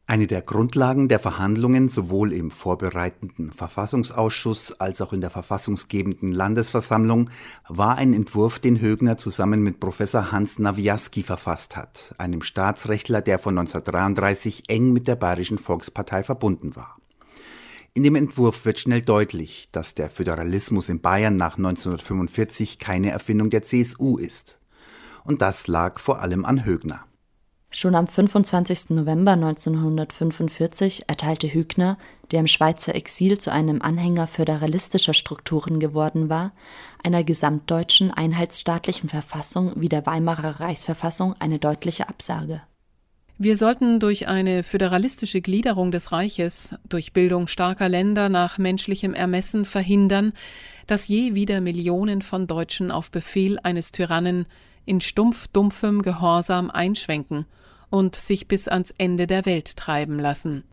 eine 0.09 0.29
der 0.29 0.41
Grundlagen 0.41 1.09
der 1.09 1.19
Verhandlungen 1.19 1.89
sowohl 1.89 2.33
im 2.33 2.53
vorbereitenden 2.53 3.51
Verfassungsausschuss 3.51 4.73
als 4.81 5.01
auch 5.01 5.13
in 5.13 5.21
der 5.21 5.31
verfassungsgebenden 5.31 6.31
Landesversammlung 6.31 7.31
war 7.69 7.99
ein 7.99 8.15
Entwurf, 8.15 8.61
den 8.61 8.81
Högner 8.81 9.17
zusammen 9.17 9.63
mit 9.63 9.81
Professor 9.81 10.31
Hans 10.31 10.61
Nawiaski 10.61 11.25
verfasst 11.25 11.77
hat, 11.77 12.15
einem 12.19 12.43
Staatsrechtler, 12.43 13.21
der 13.21 13.41
von 13.41 13.59
1933 13.59 14.65
eng 14.69 14.93
mit 14.93 15.09
der 15.09 15.17
Bayerischen 15.17 15.59
Volkspartei 15.59 16.23
verbunden 16.23 16.77
war. 16.77 16.97
In 17.93 18.05
dem 18.05 18.15
Entwurf 18.15 18.65
wird 18.65 18.79
schnell 18.79 19.03
deutlich, 19.03 19.71
dass 19.73 19.97
der 19.97 20.09
Föderalismus 20.09 20.89
in 20.89 21.01
Bayern 21.01 21.35
nach 21.35 21.57
1945 21.57 22.79
keine 22.79 23.11
Erfindung 23.11 23.51
der 23.51 23.63
CSU 23.63 24.19
ist. 24.19 24.61
Und 25.25 25.43
das 25.43 25.67
lag 25.67 25.99
vor 25.99 26.21
allem 26.21 26.45
an 26.45 26.65
Högner. 26.65 27.07
Schon 27.79 27.95
am 27.95 28.07
25. 28.07 28.89
November 28.89 29.33
1945 29.33 31.11
erteilte 31.11 31.47
Hügner, 31.47 31.99
der 32.31 32.41
im 32.41 32.47
Schweizer 32.47 32.95
Exil 32.95 33.37
zu 33.37 33.53
einem 33.53 33.83
Anhänger 33.83 34.27
föderalistischer 34.27 35.13
Strukturen 35.13 35.79
geworden 35.79 36.31
war, 36.31 36.53
einer 37.05 37.23
gesamtdeutschen 37.23 38.11
einheitsstaatlichen 38.11 39.11
Verfassung 39.11 39.73
wie 39.77 39.91
der 39.91 40.07
Weimarer 40.07 40.59
Reichsverfassung 40.59 41.35
eine 41.39 41.59
deutliche 41.59 42.09
Absage. 42.09 42.63
Wir 43.37 43.59
sollten 43.59 44.01
durch 44.01 44.27
eine 44.27 44.63
föderalistische 44.63 45.43
Gliederung 45.43 45.91
des 45.91 46.13
Reiches, 46.13 46.77
durch 46.89 47.13
Bildung 47.13 47.47
starker 47.47 47.91
Länder 47.91 48.31
nach 48.31 48.57
menschlichem 48.57 49.13
Ermessen 49.13 49.67
verhindern, 49.67 50.33
dass 50.87 51.09
je 51.09 51.35
wieder 51.35 51.61
Millionen 51.61 52.23
von 52.23 52.47
Deutschen 52.47 52.91
auf 52.91 53.11
Befehl 53.11 53.59
eines 53.63 53.93
Tyrannen 53.93 54.47
in 54.87 55.03
stumpf 55.03 55.49
dumpfem 55.49 56.01
Gehorsam 56.01 56.71
einschwenken 56.71 57.45
und 57.91 58.17
sich 58.17 58.49
bis 58.49 58.69
ans 58.69 58.95
Ende 58.99 59.27
der 59.27 59.47
Welt 59.47 59.77
treiben 59.77 60.19
lassen. 60.19 60.65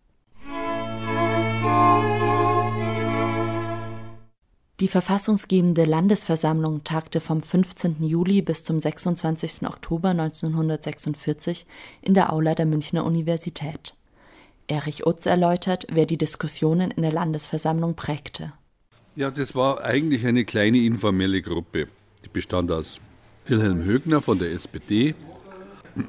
Die 4.79 4.87
verfassungsgebende 4.87 5.85
Landesversammlung 5.85 6.83
tagte 6.83 7.21
vom 7.21 7.41
15. 7.41 8.03
Juli 8.03 8.41
bis 8.41 8.63
zum 8.63 8.79
26. 8.79 9.67
Oktober 9.67 10.09
1946 10.09 11.65
in 12.01 12.13
der 12.15 12.33
Aula 12.33 12.55
der 12.55 12.65
Münchner 12.65 13.05
Universität. 13.05 13.95
Erich 14.67 15.05
Utz 15.05 15.25
erläutert, 15.25 15.87
wer 15.91 16.05
die 16.05 16.17
Diskussionen 16.17 16.91
in 16.91 17.03
der 17.03 17.13
Landesversammlung 17.13 17.95
prägte. 17.95 18.51
Ja, 19.15 19.29
das 19.29 19.53
war 19.53 19.83
eigentlich 19.83 20.25
eine 20.25 20.43
kleine 20.43 20.79
informelle 20.79 21.41
Gruppe. 21.41 21.87
Die 22.25 22.29
bestand 22.29 22.71
aus 22.71 22.99
Wilhelm 23.45 23.83
Högner 23.83 24.21
von 24.21 24.39
der 24.39 24.51
SPD, 24.51 25.13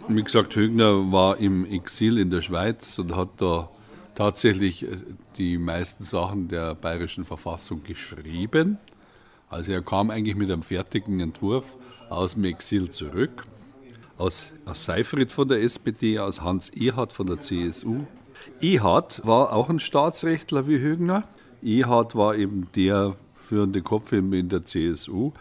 wie 0.09 0.23
gesagt, 0.23 0.57
Högner 0.57 1.13
war 1.13 1.39
im 1.39 1.65
Exil 1.67 2.19
in 2.19 2.31
der 2.31 2.43
Schweiz 2.43 2.99
und 2.99 3.15
hat 3.17 3.31
da 3.39 3.69
tatsächlich 4.15 4.85
äh, 4.85 4.99
die 5.37 5.59
meisten 5.59 6.05
Sachen 6.05 6.49
der 6.49 6.75
bayerischen 6.75 7.25
Verfassung 7.25 7.83
geschrieben. 7.83 8.79
Also 9.49 9.73
er 9.73 9.83
kam 9.83 10.11
eigentlich 10.11 10.37
mit 10.37 10.51
einem 10.51 10.63
fertigen 10.63 11.21
Entwurf 11.21 11.77
aus 12.09 12.35
dem 12.35 12.45
Exil 12.45 12.91
zurück. 12.91 13.45
Aus, 14.17 14.53
aus 14.65 14.85
Seifried 14.85 15.33
von 15.33 15.49
der 15.49 15.63
SPD, 15.63 16.19
aus 16.19 16.41
Hans 16.41 16.69
Ehard 16.71 17.13
von 17.13 17.27
der 17.27 17.41
CSU. 17.41 18.05
Ehard 18.61 19.27
war 19.27 19.53
auch 19.53 19.69
ein 19.69 19.81
Staatsrechtler 19.81 20.69
wie 20.69 20.79
Högner. 20.79 21.25
Ehard 21.63 22.15
war 22.15 22.37
eben 22.37 22.69
der 22.77 23.17
führende 23.35 23.83
Kopf 23.83 24.13
in 24.13 24.49
der 24.49 24.65
CSU. 24.65 25.33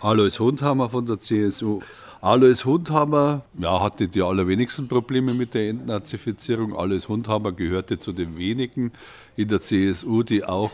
Alois 0.00 0.38
Hundhammer 0.38 0.90
von 0.90 1.06
der 1.06 1.18
CSU. 1.18 1.80
Alois 2.24 2.64
Hundhammer 2.64 3.42
ja, 3.58 3.82
hatte 3.82 4.08
die 4.08 4.22
allerwenigsten 4.22 4.88
Probleme 4.88 5.34
mit 5.34 5.52
der 5.52 5.68
Entnazifizierung. 5.68 6.74
Alois 6.74 7.06
Hundhammer 7.06 7.52
gehörte 7.52 7.98
zu 7.98 8.14
den 8.14 8.38
wenigen 8.38 8.92
in 9.36 9.48
der 9.48 9.60
CSU, 9.60 10.22
die 10.22 10.42
auch 10.42 10.70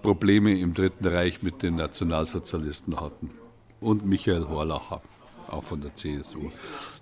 Probleme 0.00 0.58
im 0.58 0.72
Dritten 0.72 1.06
Reich 1.06 1.42
mit 1.42 1.62
den 1.62 1.76
Nationalsozialisten 1.76 2.98
hatten. 2.98 3.32
Und 3.82 4.06
Michael 4.06 4.46
Horlacher, 4.48 5.02
auch 5.50 5.62
von 5.62 5.82
der 5.82 5.94
CSU. 5.94 6.48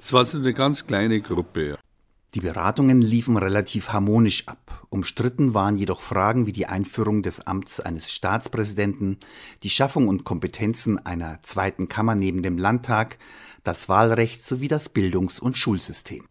Es 0.01 0.13
war 0.13 0.25
so 0.25 0.37
eine 0.37 0.53
ganz 0.53 0.85
kleine 0.85 1.21
Gruppe. 1.21 1.79
Die 2.35 2.41
Beratungen 2.41 3.03
liefen 3.03 3.37
relativ 3.37 3.91
harmonisch 3.91 4.49
ab. 4.49 4.87
Umstritten 4.89 5.53
waren 5.53 5.77
jedoch 5.77 6.01
Fragen 6.01 6.47
wie 6.47 6.53
die 6.53 6.67
Einführung 6.67 7.23
des 7.23 7.47
Amts 7.47 7.79
eines 7.79 8.11
Staatspräsidenten, 8.11 9.19
die 9.63 9.69
Schaffung 9.69 10.09
und 10.09 10.25
Kompetenzen 10.25 10.99
einer 11.05 11.43
zweiten 11.43 11.89
Kammer 11.89 12.15
neben 12.15 12.43
dem 12.43 12.57
Landtag, 12.57 13.19
das 13.65 13.91
Wahlrecht 13.91 14.47
sowie 14.47 14.69
das 14.69 14.89
Bildungs- 14.89 15.41
und 15.41 15.59
Schulsystem. 15.59 16.25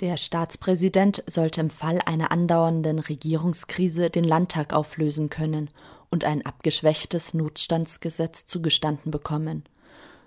Der 0.00 0.16
Staatspräsident 0.16 1.22
sollte 1.26 1.60
im 1.60 1.70
Fall 1.70 2.00
einer 2.06 2.32
andauernden 2.32 2.98
Regierungskrise 2.98 4.08
den 4.08 4.24
Landtag 4.24 4.72
auflösen 4.72 5.28
können 5.28 5.68
und 6.08 6.24
ein 6.24 6.44
abgeschwächtes 6.44 7.34
Notstandsgesetz 7.34 8.46
zugestanden 8.46 9.10
bekommen. 9.10 9.64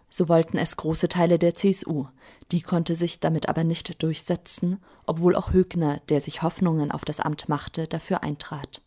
So 0.10 0.30
wollten 0.30 0.58
es 0.58 0.78
große 0.78 1.10
Teile 1.10 1.39
der 1.39 1.56
CSU. 1.56 2.06
Die 2.52 2.62
konnte 2.62 2.96
sich 2.96 3.20
damit 3.20 3.50
aber 3.50 3.63
nicht 3.63 4.02
durchsetzen, 4.02 4.80
obwohl 5.06 5.36
auch 5.36 5.52
Högner, 5.52 6.02
der 6.10 6.22
sich 6.22 6.41
Hoffnungen 6.41 6.91
auf 6.91 7.06
das 7.06 7.20
Amt 7.20 7.50
machte, 7.50 7.88
dafür 7.88 8.24
eintrat. 8.24 8.82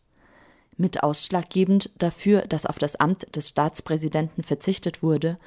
Mit 0.77 1.03
ausschlaggebend 1.03 1.91
dafür, 1.97 2.41
dass 2.43 2.65
auf 2.65 2.77
das 2.77 2.95
Amt 2.95 3.35
des 3.35 3.49
Staatspräsidenten 3.49 4.43
verzichtet 4.43 5.03
wurde, 5.03 5.37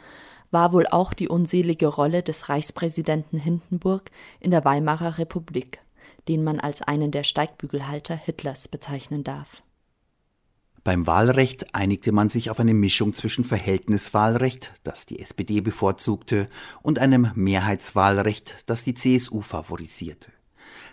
war 0.51 0.75
wohl 0.75 0.87
auch 0.87 1.15
die 1.15 1.29
unselige 1.29 1.87
Rolle 1.87 2.23
des 2.23 2.51
Reichspräsidenten 2.51 3.39
Hindenburg 3.39 4.11
in 4.39 4.51
der 4.51 4.65
Weimarer 4.67 5.17
Republik, 5.17 5.81
den 6.29 6.45
man 6.45 6.61
als 6.61 6.83
einen 6.83 7.11
der 7.11 7.25
Steigbügelhalter 7.25 8.15
Hitlers 8.15 8.69
bezeichnen 8.69 9.25
darf. 9.25 9.63
Beim 10.85 11.07
Wahlrecht 11.07 11.77
einigte 11.77 12.11
man 12.11 12.29
sich 12.29 12.51
auf 12.51 12.59
eine 12.59 12.75
Mischung 12.75 13.13
zwischen 13.13 13.45
Verhältniswahlrecht, 13.45 14.73
das 14.83 15.07
die 15.07 15.21
SPD 15.21 15.61
bevorzugte, 15.61 16.49
und 16.83 16.99
einem 16.99 17.31
Mehrheitswahlrecht, 17.37 18.65
das 18.67 18.83
die 18.83 18.95
CSU 18.95 19.43
favorisierte. 19.43 20.33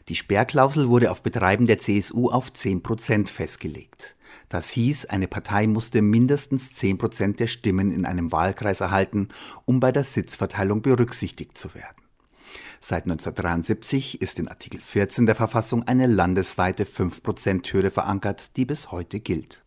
Die 0.07 0.15
Sperrklausel 0.15 0.89
wurde 0.89 1.09
auf 1.09 1.23
Betreiben 1.23 1.65
der 1.65 1.79
CSU 1.79 2.29
auf 2.29 2.53
10 2.53 2.83
Prozent 2.83 3.29
festgelegt. 3.29 4.15
Das 4.47 4.69
hieß, 4.69 5.07
eine 5.07 5.27
Partei 5.27 5.65
musste 5.65 6.03
mindestens 6.03 6.71
10 6.73 6.99
Prozent 6.99 7.39
der 7.39 7.47
Stimmen 7.47 7.89
in 7.89 8.05
einem 8.05 8.31
Wahlkreis 8.31 8.81
erhalten, 8.81 9.29
um 9.65 9.79
bei 9.79 9.91
der 9.91 10.03
Sitzverteilung 10.03 10.83
berücksichtigt 10.83 11.57
zu 11.57 11.73
werden. 11.73 12.03
Seit 12.79 13.03
1973 13.03 14.21
ist 14.21 14.37
in 14.37 14.47
Artikel 14.47 14.81
14 14.81 15.25
der 15.25 15.35
Verfassung 15.35 15.83
eine 15.87 16.05
landesweite 16.05 16.85
5-Prozent-Hürde 16.85 17.89
verankert, 17.89 18.55
die 18.55 18.65
bis 18.65 18.91
heute 18.91 19.19
gilt. 19.19 19.63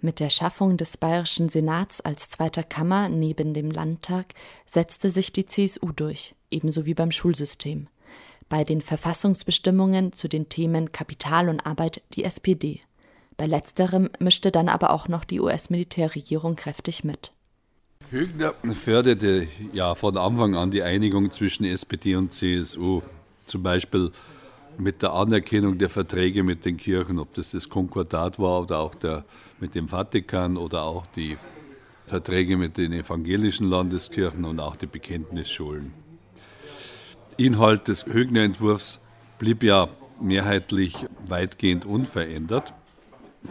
Mit 0.00 0.20
der 0.20 0.30
Schaffung 0.30 0.76
des 0.76 0.96
Bayerischen 0.96 1.48
Senats 1.48 2.00
als 2.00 2.28
zweiter 2.28 2.62
Kammer 2.62 3.08
neben 3.08 3.54
dem 3.54 3.70
Landtag 3.70 4.34
setzte 4.66 5.10
sich 5.10 5.32
die 5.32 5.46
CSU 5.46 5.92
durch, 5.92 6.34
ebenso 6.50 6.84
wie 6.84 6.94
beim 6.94 7.10
Schulsystem. 7.10 7.88
Bei 8.48 8.62
den 8.62 8.82
Verfassungsbestimmungen 8.82 10.12
zu 10.12 10.28
den 10.28 10.48
Themen 10.48 10.92
Kapital 10.92 11.48
und 11.48 11.64
Arbeit 11.66 12.02
die 12.12 12.24
SPD. 12.24 12.80
Bei 13.36 13.46
letzterem 13.46 14.10
mischte 14.18 14.50
dann 14.50 14.68
aber 14.68 14.90
auch 14.90 15.08
noch 15.08 15.24
die 15.24 15.40
US-Militärregierung 15.40 16.56
kräftig 16.56 17.02
mit. 17.02 17.32
Högner 18.10 18.54
förderte 18.72 19.48
ja 19.72 19.94
von 19.94 20.16
Anfang 20.16 20.54
an 20.54 20.70
die 20.70 20.82
Einigung 20.82 21.32
zwischen 21.32 21.64
SPD 21.64 22.14
und 22.14 22.32
CSU, 22.32 23.00
zum 23.46 23.62
Beispiel 23.62 24.12
mit 24.78 25.02
der 25.02 25.12
Anerkennung 25.12 25.78
der 25.78 25.90
Verträge 25.90 26.42
mit 26.42 26.64
den 26.64 26.76
Kirchen, 26.76 27.18
ob 27.18 27.34
das 27.34 27.50
das 27.50 27.68
Konkordat 27.68 28.38
war 28.38 28.62
oder 28.62 28.78
auch 28.78 28.94
der 28.94 29.24
mit 29.60 29.74
dem 29.74 29.88
Vatikan 29.88 30.56
oder 30.56 30.82
auch 30.82 31.06
die 31.06 31.36
Verträge 32.06 32.56
mit 32.56 32.76
den 32.76 32.92
evangelischen 32.92 33.68
Landeskirchen 33.68 34.44
und 34.44 34.60
auch 34.60 34.76
die 34.76 34.86
Bekenntnisschulen. 34.86 35.92
Inhalt 37.36 37.88
des 37.88 38.06
Högner-Entwurfs 38.06 39.00
blieb 39.38 39.62
ja 39.62 39.88
mehrheitlich 40.20 40.94
weitgehend 41.26 41.84
unverändert. 41.84 42.74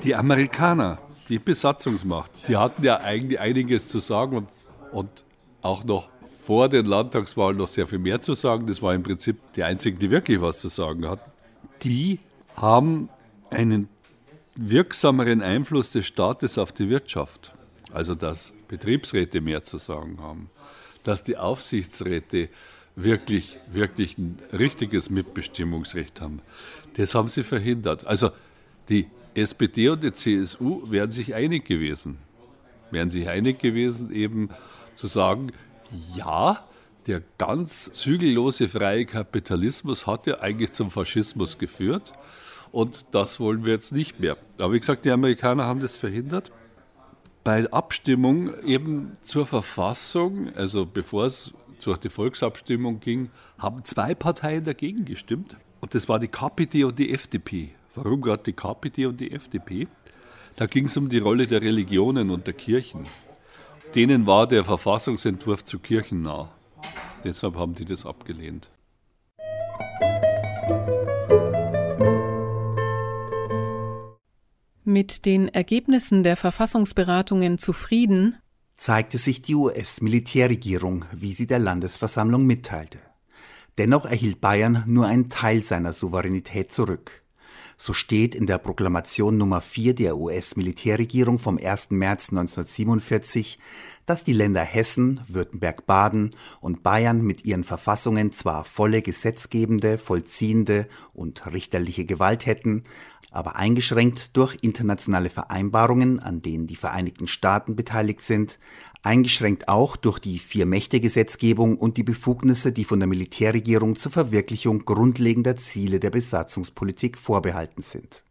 Die 0.04 0.16
Amerikaner, 0.16 1.00
die 1.30 1.40
Besatzungsmacht, 1.40 2.32
die 2.48 2.58
hatten 2.58 2.84
ja 2.84 3.02
eigentlich 3.02 3.40
einiges 3.40 3.88
zu 3.88 4.00
sagen 4.00 4.38
und, 4.38 4.48
und 4.92 5.24
auch 5.62 5.84
noch 5.84 6.10
vor 6.46 6.70
den 6.70 6.86
Landtagswahlen 6.86 7.58
noch 7.58 7.68
sehr 7.68 7.88
viel 7.88 7.98
mehr 7.98 8.22
zu 8.22 8.36
sagen. 8.36 8.68
Das 8.68 8.82
war 8.82 8.94
im 8.94 9.02
Prinzip 9.02 9.38
die 9.56 9.64
einzigen, 9.64 9.98
die 9.98 10.12
wirklich 10.12 10.42
was 10.42 10.60
zu 10.60 10.70
sagen 10.70 11.08
hatten. 11.08 11.32
Die 11.82 12.20
haben 12.56 13.10
einen 13.50 13.90
wirksameren 14.56 15.42
Einfluss 15.42 15.92
des 15.92 16.06
Staates 16.06 16.58
auf 16.58 16.72
die 16.72 16.90
Wirtschaft. 16.90 17.54
Also 17.92 18.14
dass 18.14 18.54
Betriebsräte 18.68 19.42
mehr 19.42 19.66
zu 19.66 19.78
sagen 19.78 20.20
haben, 20.22 20.50
dass 21.04 21.24
die 21.24 21.38
Aufsichtsräte 21.38 22.50
wirklich, 22.96 23.58
wirklich 23.72 24.18
ein 24.18 24.38
richtiges 24.54 25.10
Mitbestimmungsrecht 25.10 26.22
haben. 26.22 26.42
Das 26.96 27.16
haben 27.16 27.28
sie 27.28 27.44
verhindert. 27.44 28.06
Also 28.06 28.30
die 28.90 29.08
SPD 29.34 29.90
und 29.90 30.04
die 30.04 30.14
CSU 30.14 30.90
wären 30.92 31.12
sich 31.12 31.34
einig 31.34 31.66
gewesen. 31.66 32.20
Wären 32.92 33.10
sich 33.10 33.28
einig 33.28 33.60
gewesen, 33.60 34.14
eben 34.14 34.50
zu 34.94 35.08
sagen, 35.08 35.52
ja, 36.16 36.60
der 37.08 37.22
ganz 37.38 37.92
zügellose 37.94 38.68
freie 38.68 39.06
Kapitalismus 39.06 40.08
hat 40.08 40.28
ja 40.28 40.40
eigentlich 40.40 40.74
zum 40.74 40.92
Faschismus 40.92 41.58
geführt 41.58 42.14
und 42.72 43.06
das 43.16 43.40
wollen 43.40 43.64
wir 43.64 43.74
jetzt 43.74 43.94
nicht 43.94 44.20
mehr. 44.20 44.38
Aber 44.60 44.74
wie 44.74 44.80
gesagt, 44.80 45.06
die 45.06 45.12
Amerikaner 45.12 45.66
haben 45.66 45.80
das 45.80 45.96
verhindert. 45.96 46.52
Bei 47.44 47.72
Abstimmung 47.72 48.60
eben 48.64 49.18
zur 49.22 49.46
Verfassung, 49.46 50.54
also 50.56 50.86
bevor 50.86 51.26
es 51.26 51.54
durch 51.82 52.00
die 52.00 52.10
Volksabstimmung 52.10 53.00
ging, 53.00 53.30
haben 53.60 53.86
zwei 53.86 54.16
Parteien 54.16 54.64
dagegen 54.64 55.06
gestimmt. 55.06 55.56
Und 55.80 55.94
das 55.94 56.10
war 56.10 56.20
die 56.20 56.28
KPD 56.28 56.84
und 56.84 56.98
die 56.98 57.14
FDP. 57.14 57.76
Warum 57.94 58.22
gerade 58.22 58.44
die 58.44 58.54
KPD 58.54 59.06
und 59.06 59.20
die 59.20 59.32
FDP? 59.32 59.88
Da 60.56 60.66
ging 60.66 60.86
es 60.86 60.98
um 60.98 61.08
die 61.08 61.20
Rolle 61.20 61.48
der 61.48 61.62
Religionen 61.62 62.30
und 62.30 62.48
der 62.48 62.56
Kirchen. 62.56 63.06
Denen 63.96 64.28
war 64.28 64.46
der 64.46 64.66
Verfassungsentwurf 64.66 65.64
zu 65.64 65.80
kirchennah. 65.80 66.54
Deshalb 67.24 67.56
haben 67.56 67.76
die 67.76 67.86
das 67.86 68.06
abgelehnt. 68.06 68.70
Mit 74.84 75.26
den 75.26 75.48
Ergebnissen 75.48 76.24
der 76.24 76.36
Verfassungsberatungen 76.36 77.58
zufrieden 77.58 78.38
zeigte 78.76 79.18
sich 79.18 79.42
die 79.42 79.56
US-Militärregierung, 79.56 81.06
wie 81.14 81.32
sie 81.32 81.48
der 81.48 81.60
Landesversammlung 81.60 82.46
mitteilte. 82.46 83.00
Dennoch 83.78 84.06
erhielt 84.06 84.42
Bayern 84.42 84.84
nur 84.88 85.06
einen 85.08 85.30
Teil 85.30 85.64
seiner 85.64 85.94
Souveränität 85.94 86.72
zurück. 86.72 87.25
So 87.78 87.94
steht 87.94 88.36
in 88.36 88.46
der 88.46 88.58
Proklamation 88.58 89.38
Nummer 89.38 89.60
4 89.60 89.96
der 89.96 90.18
US-Militärregierung 90.18 91.40
vom 91.40 91.58
1. 91.58 91.92
März 91.92 92.30
1947, 92.30 93.60
dass 94.06 94.24
die 94.24 94.34
Länder 94.34 94.62
Hessen, 94.62 95.22
Württemberg-Baden 95.28 96.32
und 96.62 96.84
Bayern 96.84 97.22
mit 97.22 97.46
ihren 97.46 97.64
Verfassungen 97.64 98.32
zwar 98.32 98.64
volle 98.64 99.02
gesetzgebende, 99.02 99.98
vollziehende 99.98 100.88
und 101.14 101.52
richterliche 101.52 102.06
Gewalt 102.06 102.46
hätten, 102.46 102.84
aber 103.32 103.58
eingeschränkt 103.58 104.38
durch 104.38 104.58
internationale 104.62 105.30
Vereinbarungen, 105.30 106.22
an 106.22 106.42
denen 106.42 106.68
die 106.68 106.78
Vereinigten 106.78 107.28
Staaten 107.28 107.76
beteiligt 107.76 108.22
sind, 108.22 108.60
eingeschränkt 109.04 109.68
auch 109.68 109.98
durch 109.98 110.20
die 110.20 110.40
Vier-Mächte-Gesetzgebung 110.40 111.78
und 111.78 111.98
die 111.98 112.04
Befugnisse, 112.04 112.72
die 112.72 112.86
von 112.86 113.00
der 113.00 113.08
Militärregierung 113.08 113.98
zur 113.98 114.12
Verwirklichung 114.14 114.86
grundlegender 114.86 115.58
Ziele 115.58 116.00
der 116.00 116.12
Besatzungspolitik 116.12 117.18
vorbehalten 117.18 117.82
sind. 117.82 118.24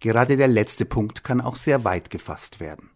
Gerade 0.00 0.36
der 0.36 0.48
letzte 0.48 0.84
Punkt 0.84 1.24
kann 1.24 1.40
auch 1.40 1.56
sehr 1.56 1.84
weit 1.84 2.10
gefasst 2.10 2.60
werden. 2.60 2.90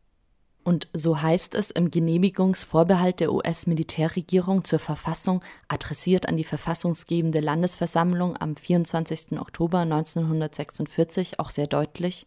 Und 0.64 0.88
so 0.92 1.20
heißt 1.20 1.56
es 1.56 1.70
im 1.72 1.90
Genehmigungsvorbehalt 1.90 3.18
der 3.18 3.32
US-Militärregierung 3.32 4.64
zur 4.64 4.78
Verfassung, 4.78 5.42
adressiert 5.66 6.28
an 6.28 6.36
die 6.36 6.44
verfassungsgebende 6.44 7.40
Landesversammlung 7.40 8.36
am 8.36 8.54
24. 8.54 9.40
Oktober 9.40 9.80
1946 9.80 11.40
auch 11.40 11.50
sehr 11.50 11.66
deutlich. 11.66 12.26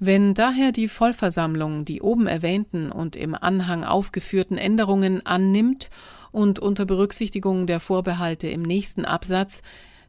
Wenn 0.00 0.32
daher 0.32 0.72
die 0.72 0.88
Vollversammlung 0.88 1.84
die 1.84 2.00
oben 2.00 2.26
erwähnten 2.26 2.92
und 2.92 3.16
im 3.16 3.34
Anhang 3.34 3.84
aufgeführten 3.84 4.56
Änderungen 4.56 5.26
annimmt 5.26 5.90
und 6.30 6.60
unter 6.60 6.86
Berücksichtigung 6.86 7.66
der 7.66 7.80
Vorbehalte 7.80 8.48
im 8.48 8.62
nächsten 8.62 9.04
Absatz, 9.04 9.60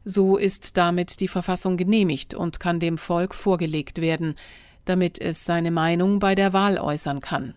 so 0.04 0.36
ist 0.36 0.76
damit 0.76 1.20
die 1.20 1.28
Verfassung 1.28 1.76
genehmigt 1.76 2.34
und 2.34 2.60
kann 2.60 2.80
dem 2.80 2.98
Volk 2.98 3.34
vorgelegt 3.34 4.00
werden, 4.00 4.36
damit 4.84 5.20
es 5.20 5.44
seine 5.44 5.70
Meinung 5.70 6.18
bei 6.18 6.34
der 6.34 6.52
Wahl 6.52 6.78
äußern 6.78 7.20
kann. 7.20 7.54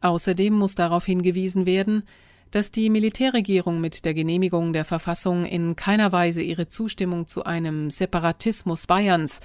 Außerdem 0.00 0.52
muss 0.52 0.74
darauf 0.74 1.06
hingewiesen 1.06 1.66
werden, 1.66 2.02
dass 2.50 2.70
die 2.70 2.88
Militärregierung 2.90 3.80
mit 3.80 4.04
der 4.04 4.14
Genehmigung 4.14 4.72
der 4.72 4.84
Verfassung 4.84 5.44
in 5.44 5.76
keiner 5.76 6.12
Weise 6.12 6.40
ihre 6.40 6.68
Zustimmung 6.68 7.26
zu 7.26 7.44
einem 7.44 7.90
Separatismus 7.90 8.86
Bayerns 8.86 9.40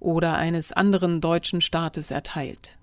oder 0.00 0.36
eines 0.36 0.72
anderen 0.72 1.20
deutschen 1.20 1.60
Staates 1.60 2.10
erteilt. 2.10 2.78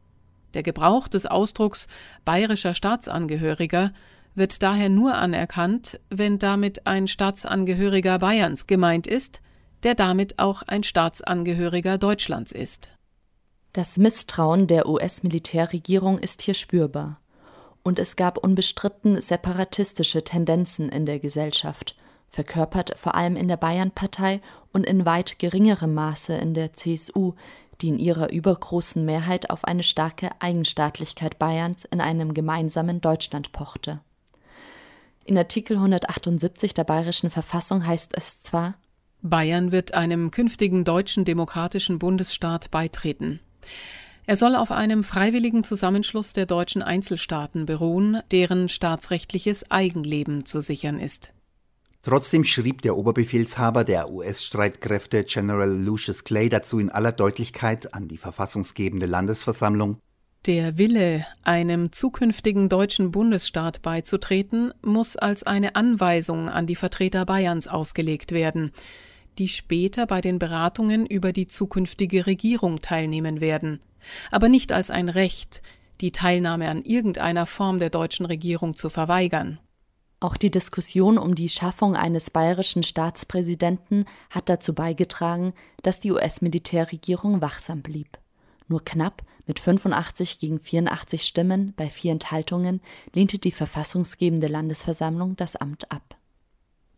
Der 0.54 0.64
Gebrauch 0.64 1.08
des 1.08 1.26
Ausdrucks 1.26 1.88
bayerischer 2.26 2.74
Staatsangehöriger 2.74 3.92
wird 4.36 4.62
daher 4.62 4.90
nur 4.90 5.16
anerkannt, 5.16 6.00
wenn 6.10 6.40
damit 6.40 6.86
ein 6.88 7.08
Staatsangehöriger 7.08 8.20
Bayerns 8.20 8.68
gemeint 8.68 9.08
ist, 9.08 9.42
der 9.84 9.96
damit 9.96 10.40
auch 10.40 10.62
ein 10.64 10.84
Staatsangehöriger 10.84 11.98
Deutschlands 11.98 12.52
ist. 12.52 12.91
Das 13.74 13.98
Misstrauen 13.98 14.68
der 14.68 14.90
US-Militärregierung 14.90 16.20
ist 16.20 16.42
hier 16.42 16.56
spürbar. 16.56 17.22
Und 17.84 18.00
es 18.00 18.18
gab 18.18 18.38
unbestritten 18.38 19.22
separatistische 19.22 20.26
Tendenzen 20.26 20.90
in 20.90 21.06
der 21.06 21.20
Gesellschaft, 21.20 21.96
verkörpert 22.28 22.94
vor 22.98 23.16
allem 23.16 23.38
in 23.38 23.48
der 23.48 23.56
Bayernpartei 23.56 24.42
und 24.74 24.86
in 24.86 25.06
weit 25.06 25.40
geringerem 25.40 25.94
Maße 25.94 26.34
in 26.34 26.54
der 26.54 26.74
CSU, 26.74 27.34
die 27.80 27.88
in 27.88 27.98
ihrer 27.98 28.30
übergroßen 28.30 29.06
Mehrheit 29.06 29.50
auf 29.50 29.64
eine 29.64 29.84
starke 29.84 30.30
Eigenstaatlichkeit 30.40 31.40
Bayerns 31.40 31.86
in 31.86 32.02
einem 32.02 32.34
gemeinsamen 32.34 33.00
Deutschland 33.00 33.54
pochte. 33.54 34.02
In 35.24 35.38
Artikel 35.38 35.78
178 35.78 36.74
der 36.74 36.84
Bayerischen 36.84 37.30
Verfassung 37.30 37.88
heißt 37.88 38.12
es 38.18 38.44
zwar 38.44 38.76
Bayern 39.22 39.72
wird 39.72 39.94
einem 39.94 40.30
künftigen 40.30 40.84
deutschen 40.84 41.26
demokratischen 41.26 42.00
Bundesstaat 42.00 42.70
beitreten. 42.70 43.40
Er 44.26 44.36
soll 44.38 44.56
auf 44.56 44.72
einem 44.72 45.04
freiwilligen 45.04 45.64
Zusammenschluss 45.64 46.34
der 46.34 46.46
deutschen 46.46 46.82
Einzelstaaten 46.82 47.66
beruhen, 47.66 48.22
deren 48.32 48.70
staatsrechtliches 48.70 49.70
Eigenleben 49.72 50.46
zu 50.46 50.62
sichern 50.62 51.00
ist. 51.00 51.34
Trotzdem 52.04 52.46
schrieb 52.46 52.82
der 52.82 52.98
Oberbefehlshaber 52.98 53.84
der 53.84 54.12
US-Streitkräfte 54.12 55.24
General 55.24 55.70
Lucius 55.70 56.24
Clay 56.24 56.50
dazu 56.50 56.80
in 56.80 56.90
aller 56.90 57.12
Deutlichkeit 57.12 57.94
an 57.94 58.08
die 58.08 58.18
verfassungsgebende 58.18 59.06
Landesversammlung 59.06 59.98
Der 60.48 60.80
Wille, 60.80 61.26
einem 61.44 61.92
zukünftigen 61.92 62.70
deutschen 62.70 63.12
Bundesstaat 63.12 63.84
beizutreten, 63.84 64.74
muss 64.82 65.16
als 65.16 65.44
eine 65.44 65.76
Anweisung 65.76 66.50
an 66.50 66.66
die 66.66 66.76
Vertreter 66.76 67.26
Bayerns 67.26 67.68
ausgelegt 67.68 68.32
werden 68.32 68.72
die 69.38 69.48
später 69.48 70.06
bei 70.06 70.22
den 70.22 70.40
Beratungen 70.40 71.06
über 71.06 71.34
die 71.34 71.48
zukünftige 71.48 72.26
Regierung 72.26 72.82
teilnehmen 72.82 73.42
werden. 73.42 73.82
aber 74.32 74.50
nicht 74.50 74.72
als 74.72 74.90
ein 74.90 75.10
Recht, 75.10 75.62
die 76.02 76.12
Teilnahme 76.12 76.70
an 76.70 76.84
irgendeiner 76.84 77.46
Form 77.46 77.78
der 77.78 77.92
deutschen 77.92 78.26
Regierung 78.26 78.76
zu 78.76 78.90
verweigern. 78.90 79.60
Auch 80.20 80.38
die 80.38 80.52
Diskussion 80.52 81.18
um 81.18 81.34
die 81.34 81.50
Schaffung 81.50 81.96
eines 81.96 82.30
bayerischen 82.30 82.84
Staatspräsidenten 82.84 84.06
hat 84.30 84.50
dazu 84.50 84.74
beigetragen, 84.74 85.54
dass 85.82 86.00
die 86.00 86.12
US-Militärregierung 86.12 87.42
wachsam 87.42 87.82
blieb. 87.82 88.20
Nur 88.68 88.86
knapp 88.86 89.24
mit 89.48 89.60
85 89.60 90.38
gegen 90.38 90.60
84 90.60 91.24
Stimmen 91.24 91.74
bei 91.76 91.90
vier 91.90 92.12
Enthaltungen 92.12 92.82
lehnte 93.16 93.40
die 93.40 93.52
verfassungsgebende 93.52 94.48
Landesversammlung 94.48 95.36
das 95.36 95.56
Amt 95.56 95.92
ab. 95.92 96.18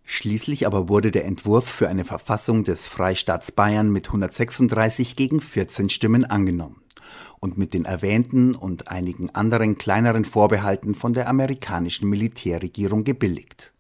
Schließlich 0.04 0.68
aber 0.68 0.90
wurde 0.90 1.12
der 1.12 1.26
Entwurf 1.26 1.66
für 1.66 1.88
eine 1.88 2.06
Verfassung 2.06 2.64
des 2.64 2.88
Freistaats 2.88 3.52
Bayern 3.52 3.90
mit 3.92 4.08
136 4.08 5.16
gegen 5.16 5.42
14 5.42 5.90
Stimmen 5.90 6.26
angenommen 6.26 6.82
und 7.40 7.58
mit 7.58 7.74
den 7.74 7.86
erwähnten 7.86 8.56
und 8.56 8.90
einigen 8.90 9.30
anderen 9.30 9.78
kleineren 9.78 10.26
Vorbehalten 10.26 10.96
von 10.96 11.14
der 11.14 11.28
amerikanischen 11.28 12.10
Militärregierung 12.10 13.04
gebilligt. 13.04 13.73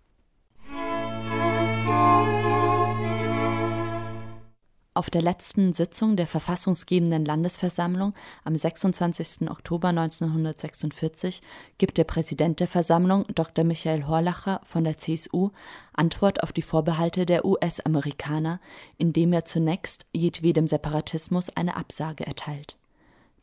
Auf 4.96 5.10
der 5.10 5.24
letzten 5.24 5.74
Sitzung 5.74 6.16
der 6.18 6.28
verfassungsgebenden 6.28 7.26
Landesversammlung 7.26 8.14
am 8.44 8.56
26. 8.56 9.50
Oktober 9.50 9.88
1946 9.88 11.42
gibt 11.80 11.98
der 11.98 12.04
Präsident 12.04 12.60
der 12.60 12.68
Versammlung, 12.68 13.24
Dr. 13.34 13.66
Michael 13.66 14.06
Horlacher 14.06 14.62
von 14.64 14.84
der 14.84 15.00
CSU, 15.00 15.50
Antwort 15.94 16.44
auf 16.44 16.54
die 16.54 16.62
Vorbehalte 16.62 17.26
der 17.26 17.44
US-Amerikaner, 17.44 18.60
indem 19.00 19.34
er 19.34 19.46
zunächst 19.46 20.06
jedwedem 20.14 20.68
Separatismus 20.68 21.50
eine 21.50 21.76
Absage 21.76 22.28
erteilt. 22.28 22.78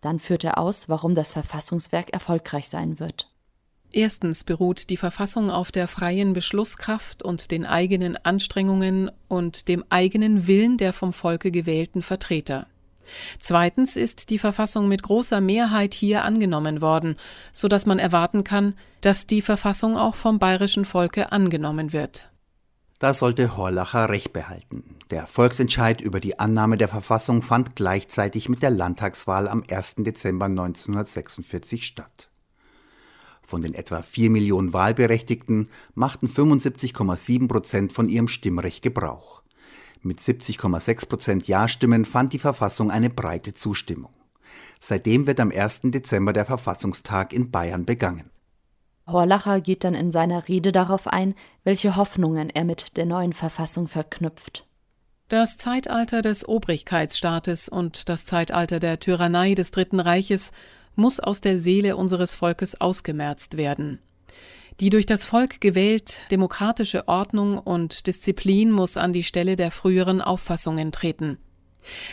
Dann 0.03 0.21
führt 0.21 0.45
er 0.45 0.57
aus, 0.57 0.89
warum 0.89 1.17
das 1.17 1.33
Verfassungswerk 1.33 2.13
erfolgreich 2.13 2.69
sein 2.69 3.01
wird. 3.01 3.29
Erstens 3.92 4.44
beruht 4.44 4.90
die 4.90 4.96
Verfassung 4.96 5.50
auf 5.50 5.72
der 5.72 5.88
freien 5.88 6.33
Beschlusskraft 6.33 7.22
und 7.24 7.50
den 7.50 7.66
eigenen 7.66 8.16
Anstrengungen 8.16 9.11
und 9.29 9.66
dem 9.66 9.85
eigenen 9.90 10.46
Willen 10.46 10.76
der 10.76 10.92
vom 10.92 11.12
Volke 11.12 11.50
gewählten 11.50 12.03
Vertreter. 12.03 12.66
Zweitens 13.40 13.96
ist 13.96 14.31
die 14.31 14.38
Verfassung 14.38 14.87
mit 14.87 15.03
großer 15.03 15.40
Mehrheit 15.40 15.94
hier 15.94 16.24
angenommen 16.24 16.81
worden, 16.81 17.16
so 17.53 17.66
dass 17.66 17.85
man 17.85 17.98
erwarten 17.98 18.44
kann, 18.44 18.74
dass 19.00 19.26
die 19.26 19.42
Verfassung 19.42 19.96
auch 19.96 20.14
vom 20.14 20.38
bayerischen 20.38 20.85
Volke 20.85 21.33
angenommen 21.33 21.92
wird. 21.92 22.31
Da 23.00 23.14
sollte 23.14 23.57
Horlacher 23.57 24.11
Recht 24.11 24.33
behalten. 24.33 24.85
Der 25.11 25.26
Volksentscheid 25.26 26.00
über 26.00 26.20
die 26.20 26.38
Annahme 26.38 26.76
der 26.76 26.88
Verfassung 26.88 27.42
fand 27.42 27.74
gleichzeitig 27.74 28.48
mit 28.48 28.62
der 28.62 28.70
Landtagswahl 28.70 29.48
am 29.48 29.64
1. 29.68 29.96
Dezember 29.98 30.44
1946 30.44 31.87
statt. 31.87 32.30
Von 33.51 33.63
den 33.63 33.75
etwa 33.75 34.03
4 34.03 34.31
Millionen 34.31 34.73
Wahlberechtigten 34.73 35.71
machten 35.97 36.29
75,7 36.29 37.49
Prozent 37.49 37.93
von 37.93 38.09
ihrem 38.09 38.29
Stimmrecht 38.29 38.81
Gebrauch. 38.81 39.43
Mit 40.03 40.21
70,6 40.21 41.09
Prozent 41.09 41.49
Ja-Stimmen 41.49 42.05
fand 42.05 42.33
die 42.33 42.39
Verfassung 42.39 42.93
eine 42.93 43.11
breite 43.11 43.53
Zustimmung. 43.53 44.13
Seitdem 44.81 45.27
wird 45.27 45.41
am 45.41 45.51
1. 45.51 45.81
Dezember 45.87 46.33
der 46.33 46.47
Verfassungstag 46.47 47.33
in 47.33 47.51
Bayern 47.51 47.87
begangen. 47.87 48.31
Horlacher 49.09 49.61
geht 49.61 49.83
dann 49.83 49.95
in 49.95 50.13
seiner 50.13 50.47
Rede 50.47 50.71
darauf 50.71 51.09
ein, 51.09 51.35
welche 51.65 51.97
Hoffnungen 51.97 52.51
er 52.51 52.63
mit 52.63 52.97
der 52.97 53.07
neuen 53.07 53.33
Verfassung 53.33 53.89
verknüpft. 53.89 54.65
Das 55.27 55.57
Zeitalter 55.57 56.23
des 56.23 56.49
Obrigkeitsstaates 56.49 57.69
und 57.69 58.09
das 58.09 58.25
Zeitalter 58.25 58.79
der 58.79 59.01
Tyrannei 59.01 59.55
des 59.57 59.73
Dritten 59.73 59.99
Reiches 59.99 60.53
muss 61.01 61.19
aus 61.19 61.41
der 61.41 61.59
Seele 61.59 61.97
unseres 61.97 62.35
Volkes 62.35 62.81
ausgemerzt 62.81 63.57
werden. 63.57 63.99
Die 64.79 64.91
durch 64.91 65.07
das 65.07 65.25
Volk 65.25 65.61
gewählt 65.61 66.27
demokratische 66.31 67.09
Ordnung 67.09 67.59
und 67.59 68.07
Disziplin 68.07 68.71
muss 68.71 68.97
an 68.97 69.13
die 69.13 69.25
Stelle 69.25 69.57
der 69.57 69.71
früheren 69.71 70.21
Auffassungen 70.21 70.93
treten. 70.93 71.39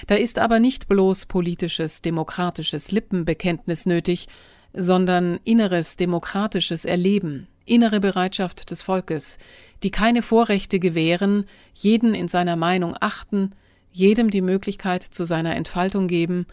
Da 0.07 0.15
ist 0.15 0.39
aber 0.39 0.59
nicht 0.59 0.87
bloß 0.87 1.25
politisches, 1.27 2.01
demokratisches 2.01 2.91
Lippenbekenntnis 2.91 3.85
nötig, 3.85 4.27
sondern 4.73 5.39
inneres 5.43 5.97
demokratisches 5.97 6.85
Erleben, 6.85 7.47
innere 7.65 7.99
Bereitschaft 7.99 8.71
des 8.71 8.81
Volkes, 8.81 9.37
die 9.83 9.91
keine 9.91 10.21
Vorrechte 10.21 10.79
gewähren, 10.79 11.45
jeden 11.73 12.13
in 12.13 12.27
seiner 12.27 12.55
Meinung 12.55 12.95
achten, 12.99 13.51
jedem 13.91 14.29
die 14.29 14.41
Möglichkeit 14.41 15.03
zu 15.03 15.25
seiner 15.25 15.55
Entfaltung 15.55 16.07
geben 16.07 16.47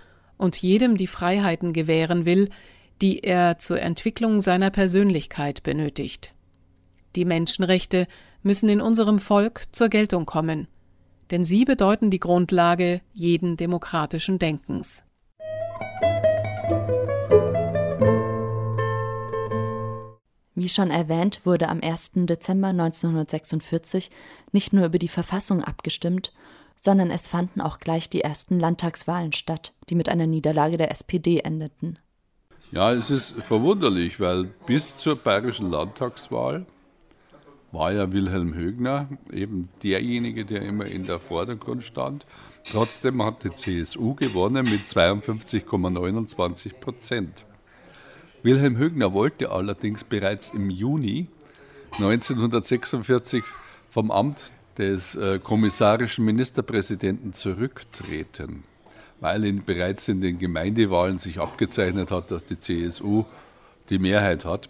und 0.44 0.56
jedem 0.56 0.96
die 0.96 1.08
Freiheiten 1.08 1.72
gewähren 1.72 2.26
will, 2.26 2.50
die 3.02 3.20
er 3.20 3.58
zur 3.58 3.80
Entwicklung 3.80 4.40
seiner 4.40 4.70
Persönlichkeit 4.70 5.64
benötigt. 5.64 6.34
Die 7.16 7.24
Menschenrechte 7.24 8.06
müssen 8.42 8.68
in 8.68 8.80
unserem 8.80 9.18
Volk 9.18 9.64
zur 9.72 9.88
Geltung 9.88 10.26
kommen, 10.26 10.68
denn 11.30 11.44
sie 11.44 11.64
bedeuten 11.64 12.10
die 12.10 12.20
Grundlage 12.20 13.00
jeden 13.12 13.56
demokratischen 13.56 14.38
Denkens. 14.38 15.02
Wie 20.54 20.68
schon 20.68 20.90
erwähnt, 20.90 21.44
wurde 21.44 21.68
am 21.68 21.80
1. 21.82 22.12
Dezember 22.14 22.68
1946 22.68 24.10
nicht 24.52 24.72
nur 24.72 24.86
über 24.86 24.98
die 24.98 25.08
Verfassung 25.08 25.64
abgestimmt, 25.64 26.32
sondern 26.84 27.10
es 27.10 27.26
fanden 27.26 27.62
auch 27.62 27.78
gleich 27.80 28.10
die 28.10 28.20
ersten 28.20 28.60
Landtagswahlen 28.60 29.32
statt, 29.32 29.72
die 29.88 29.94
mit 29.94 30.10
einer 30.10 30.26
Niederlage 30.26 30.76
der 30.76 30.90
SPD 30.90 31.38
endeten. 31.38 31.98
Ja, 32.72 32.92
es 32.92 33.10
ist 33.10 33.34
verwunderlich, 33.40 34.20
weil 34.20 34.44
bis 34.66 34.98
zur 34.98 35.16
bayerischen 35.16 35.70
Landtagswahl 35.70 36.66
war 37.72 37.92
ja 37.92 38.12
Wilhelm 38.12 38.52
Högner 38.54 39.08
eben 39.32 39.70
derjenige, 39.82 40.44
der 40.44 40.60
immer 40.60 40.84
in 40.84 41.06
der 41.06 41.20
Vordergrund 41.20 41.82
stand. 41.84 42.26
Trotzdem 42.70 43.22
hat 43.22 43.44
die 43.44 43.54
CSU 43.54 44.14
gewonnen 44.14 44.64
mit 44.64 44.86
52,29 44.86 46.74
Prozent. 46.80 47.46
Wilhelm 48.42 48.76
Högner 48.76 49.14
wollte 49.14 49.50
allerdings 49.50 50.04
bereits 50.04 50.50
im 50.50 50.68
Juni 50.68 51.28
1946 51.92 53.42
vom 53.88 54.10
Amt 54.10 54.52
des 54.78 55.14
äh, 55.14 55.38
kommissarischen 55.38 56.24
Ministerpräsidenten 56.24 57.32
zurücktreten, 57.32 58.64
weil 59.20 59.44
ihn 59.44 59.64
bereits 59.64 60.08
in 60.08 60.20
den 60.20 60.38
Gemeindewahlen 60.38 61.18
sich 61.18 61.38
abgezeichnet 61.38 62.10
hat, 62.10 62.30
dass 62.30 62.44
die 62.44 62.58
CSU 62.58 63.24
die 63.90 63.98
Mehrheit 63.98 64.44
hat. 64.44 64.68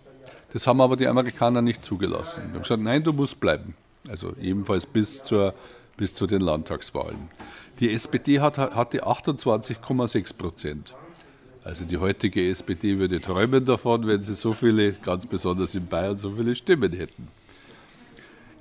Das 0.53 0.67
haben 0.67 0.81
aber 0.81 0.97
die 0.97 1.09
Amerikaner 1.09 1.63
nicht 1.63 1.85
zugelassen. 1.85 2.43
Die 2.47 2.55
haben 2.55 2.63
gesagt, 2.63 2.83
nein, 2.83 3.03
du 3.03 3.13
musst 3.13 3.41
bleiben. 3.41 3.75
Also 4.09 4.35
ebenfalls 4.41 4.87
bis, 4.87 5.25
zur, 5.25 5.55
bis 5.97 6.15
zu 6.15 6.27
den 6.27 6.41
Landtagswahlen. 6.41 7.29
Die 7.81 7.93
SPD 7.93 8.41
hat, 8.41 8.59
hatte 8.59 9.05
28,6 9.05 10.37
Prozent. 10.37 10.95
Also 11.65 11.87
die 11.87 11.97
heutige 11.97 12.47
SPD 12.49 12.99
würde 12.99 13.21
träumen 13.21 13.65
davon, 13.65 14.07
wenn 14.07 14.23
sie 14.23 14.35
so 14.35 14.53
viele, 14.53 14.93
ganz 14.93 15.27
besonders 15.27 15.75
in 15.75 15.87
Bayern, 15.87 16.17
so 16.17 16.31
viele 16.31 16.55
Stimmen 16.55 16.93
hätten. 16.93 17.29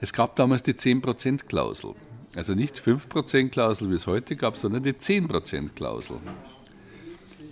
Es 0.04 0.12
gab 0.12 0.36
damals 0.36 0.64
die 0.64 0.74
10%-Klausel. 0.74 1.96
Also 2.36 2.56
nicht 2.56 2.76
5%-Klausel, 2.76 3.90
wie 3.90 3.96
es 3.96 4.06
heute 4.06 4.36
gab, 4.36 4.58
sondern 4.58 4.84
die 4.84 4.92
10%-Klausel. 4.92 6.18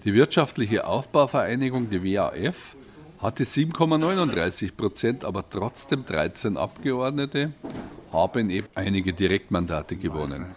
Die 0.03 0.13
wirtschaftliche 0.13 0.85
Aufbauvereinigung, 0.85 1.89
die 1.89 2.03
WAF, 2.03 2.75
hatte 3.19 3.45
7,39 3.45 4.75
Prozent, 4.75 5.23
aber 5.23 5.49
trotzdem 5.49 6.05
13 6.05 6.57
Abgeordnete 6.57 7.53
haben 8.11 8.49
eben 8.49 8.67
einige 8.75 9.13
Direktmandate 9.13 9.95
gewonnen. 9.95 10.47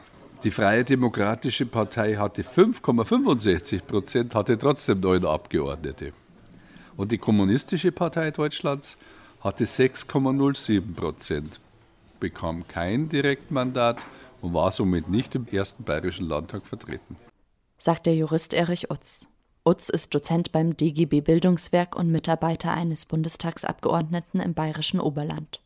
Die 0.42 0.50
Freie 0.50 0.82
Demokratische 0.82 1.64
Partei 1.64 2.16
hatte 2.16 2.42
5,65 2.42 3.84
Prozent, 3.84 4.34
hatte 4.34 4.58
trotzdem 4.58 4.98
neun 4.98 5.24
Abgeordnete. 5.24 6.10
Und 6.96 7.12
die 7.12 7.18
Kommunistische 7.18 7.92
Partei 7.92 8.32
Deutschlands 8.32 8.96
hatte 9.40 9.64
6,07 9.64 10.96
Prozent 10.96 11.60
bekam 12.24 12.66
kein 12.66 13.10
Direktmandat 13.10 13.98
und 14.40 14.54
war 14.54 14.70
somit 14.70 15.10
nicht 15.10 15.34
im 15.34 15.46
ersten 15.46 15.84
Bayerischen 15.84 16.26
Landtag 16.26 16.66
vertreten. 16.66 17.18
Sagt 17.76 18.06
der 18.06 18.16
Jurist 18.16 18.54
Erich 18.54 18.90
Utz. 18.90 19.26
Utz 19.62 19.90
ist 19.90 20.14
Dozent 20.14 20.50
beim 20.50 20.74
DGB 20.74 21.20
Bildungswerk 21.20 21.94
und 21.94 22.10
Mitarbeiter 22.10 22.72
eines 22.72 23.04
Bundestagsabgeordneten 23.04 24.40
im 24.40 24.54
bayerischen 24.54 25.00
Oberland. 25.00 25.60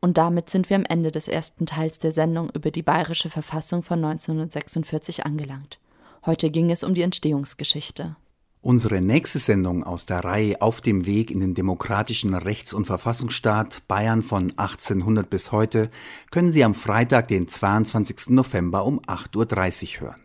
Und 0.00 0.16
damit 0.16 0.48
sind 0.48 0.70
wir 0.70 0.76
am 0.76 0.86
Ende 0.86 1.10
des 1.10 1.28
ersten 1.28 1.66
Teils 1.66 1.98
der 1.98 2.12
Sendung 2.12 2.48
über 2.54 2.70
die 2.70 2.82
bayerische 2.82 3.28
Verfassung 3.28 3.82
von 3.82 4.02
1946 4.02 5.26
angelangt. 5.26 5.80
Heute 6.24 6.48
ging 6.48 6.70
es 6.70 6.82
um 6.82 6.94
die 6.94 7.02
Entstehungsgeschichte. 7.02 8.16
Unsere 8.64 9.02
nächste 9.02 9.40
Sendung 9.40 9.84
aus 9.84 10.06
der 10.06 10.24
Reihe 10.24 10.62
Auf 10.62 10.80
dem 10.80 11.04
Weg 11.04 11.30
in 11.30 11.40
den 11.40 11.52
demokratischen 11.52 12.32
Rechts- 12.32 12.72
und 12.72 12.86
Verfassungsstaat 12.86 13.82
Bayern 13.88 14.22
von 14.22 14.54
1800 14.56 15.28
bis 15.28 15.52
heute 15.52 15.90
können 16.30 16.50
Sie 16.50 16.64
am 16.64 16.74
Freitag, 16.74 17.28
den 17.28 17.46
22. 17.46 18.30
November 18.30 18.86
um 18.86 19.00
8.30 19.00 19.96
Uhr 19.96 20.00
hören. 20.00 20.22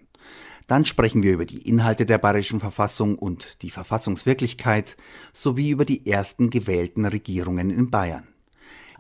Dann 0.67 0.85
sprechen 0.85 1.21
wir 1.21 1.33
über 1.33 1.43
die 1.43 1.67
Inhalte 1.67 2.05
der 2.05 2.17
bayerischen 2.17 2.61
Verfassung 2.61 3.19
und 3.19 3.61
die 3.61 3.71
Verfassungswirklichkeit 3.71 4.95
sowie 5.33 5.71
über 5.71 5.83
die 5.83 6.09
ersten 6.09 6.49
gewählten 6.49 7.03
Regierungen 7.03 7.69
in 7.69 7.91
Bayern. 7.91 8.29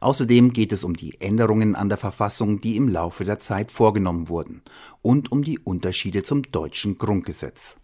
Außerdem 0.01 0.51
geht 0.51 0.73
es 0.73 0.83
um 0.83 0.97
die 0.97 1.21
Änderungen 1.21 1.77
an 1.77 1.87
der 1.87 1.97
Verfassung, 1.97 2.59
die 2.59 2.75
im 2.75 2.89
Laufe 2.89 3.23
der 3.23 3.39
Zeit 3.39 3.71
vorgenommen 3.71 4.27
wurden, 4.27 4.63
und 5.01 5.31
um 5.31 5.45
die 5.45 5.59
Unterschiede 5.59 6.23
zum 6.23 6.41
deutschen 6.41 6.97
Grundgesetz. 6.97 7.77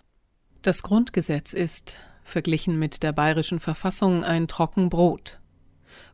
Das 0.66 0.82
Grundgesetz 0.82 1.54
ist, 1.54 2.04
verglichen 2.24 2.80
mit 2.80 3.04
der 3.04 3.12
bayerischen 3.12 3.60
Verfassung, 3.60 4.24
ein 4.24 4.48
Trockenbrot. 4.48 5.40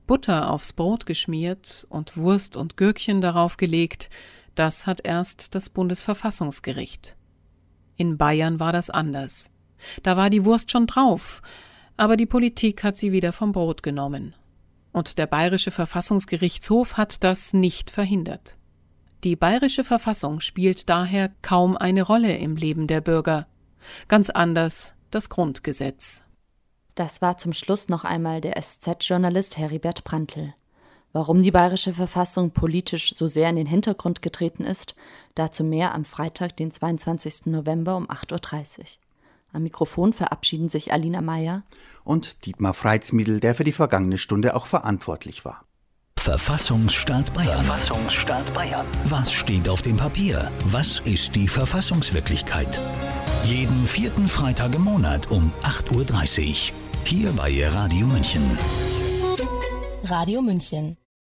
Butter 0.06 0.52
aufs 0.52 0.74
Brot 0.74 1.06
geschmiert 1.06 1.88
und 1.88 2.18
Wurst 2.18 2.58
und 2.58 2.76
Gürkchen 2.76 3.22
darauf 3.22 3.56
gelegt, 3.56 4.10
das 4.56 4.88
hat 4.88 5.06
erst 5.06 5.56
das 5.56 5.70
Bundesverfassungsgericht. 5.70 7.16
In 7.96 8.18
Bayern 8.18 8.60
war 8.60 8.74
das 8.74 8.90
anders. 8.90 9.52
Da 10.04 10.18
war 10.18 10.30
die 10.30 10.44
Wurst 10.44 10.70
schon 10.70 10.86
drauf, 10.86 11.42
aber 11.96 12.18
die 12.18 12.26
Politik 12.26 12.84
hat 12.84 12.98
sie 12.98 13.14
wieder 13.14 13.32
vom 13.32 13.54
Brot 13.54 13.84
genommen 13.84 14.36
und 14.92 15.18
der 15.18 15.28
Bayerische 15.28 15.72
Verfassungsgerichtshof 15.72 16.98
hat 16.98 17.24
das 17.24 17.54
nicht 17.54 17.90
verhindert. 17.90 18.58
Die 19.24 19.38
bayerische 19.38 19.86
Verfassung 19.86 20.42
spielt 20.42 20.90
daher 20.90 21.32
kaum 21.42 21.78
eine 21.78 22.02
Rolle 22.02 22.36
im 22.36 22.58
Leben 22.58 22.88
der 22.88 23.00
Bürger. 23.00 23.48
Ganz 24.08 24.30
anders 24.30 24.94
das 25.12 25.30
Grundgesetz. 25.30 26.24
Das 26.96 27.22
war 27.22 27.38
zum 27.38 27.54
Schluss 27.54 27.90
noch 27.90 28.04
einmal 28.04 28.42
der 28.42 28.62
SZ-Journalist 28.62 29.58
Heribert 29.58 30.04
Prantl. 30.04 30.54
Warum 31.14 31.42
die 31.42 31.52
bayerische 31.52 31.94
Verfassung 31.94 32.52
politisch 32.52 33.16
so 33.16 33.28
sehr 33.28 33.50
in 33.50 33.58
den 33.58 33.68
Hintergrund 33.68 34.22
getreten 34.22 34.64
ist, 34.64 34.96
dazu 35.36 35.64
mehr 35.64 35.94
am 35.94 36.06
Freitag, 36.06 36.56
den 36.56 36.72
22. 36.72 37.48
November 37.48 37.98
um 37.98 38.08
8.30 38.08 38.80
Uhr. 38.80 38.86
Am 39.54 39.64
Mikrofon 39.64 40.14
verabschieden 40.14 40.70
sich 40.70 40.94
Alina 40.94 41.22
Meyer 41.22 41.64
und 42.06 42.46
Dietmar 42.46 42.74
Freitsmiedel, 42.74 43.42
der 43.42 43.56
für 43.56 43.66
die 43.66 43.74
vergangene 43.74 44.18
Stunde 44.18 44.56
auch 44.56 44.66
verantwortlich 44.66 45.44
war. 45.44 45.66
Verfassungsstaat 46.18 47.34
Bayern. 47.34 47.66
Verfassungsstaat 47.66 48.54
Bayern. 48.54 48.86
Was 49.06 49.34
steht 49.34 49.68
auf 49.68 49.82
dem 49.82 49.98
Papier? 49.98 50.50
Was 50.66 51.00
ist 51.04 51.36
die 51.36 51.48
Verfassungswirklichkeit? 51.48 52.80
Jeden 53.46 53.88
vierten 53.88 54.28
Freitag 54.28 54.76
im 54.76 54.84
Monat 54.84 55.32
um 55.32 55.52
8.30 55.64 56.50
Uhr. 56.50 56.76
Hier 57.06 57.32
bei 57.34 57.68
Radio 57.68 58.06
München. 58.06 58.58
Radio 60.04 60.42
München. 60.42 61.01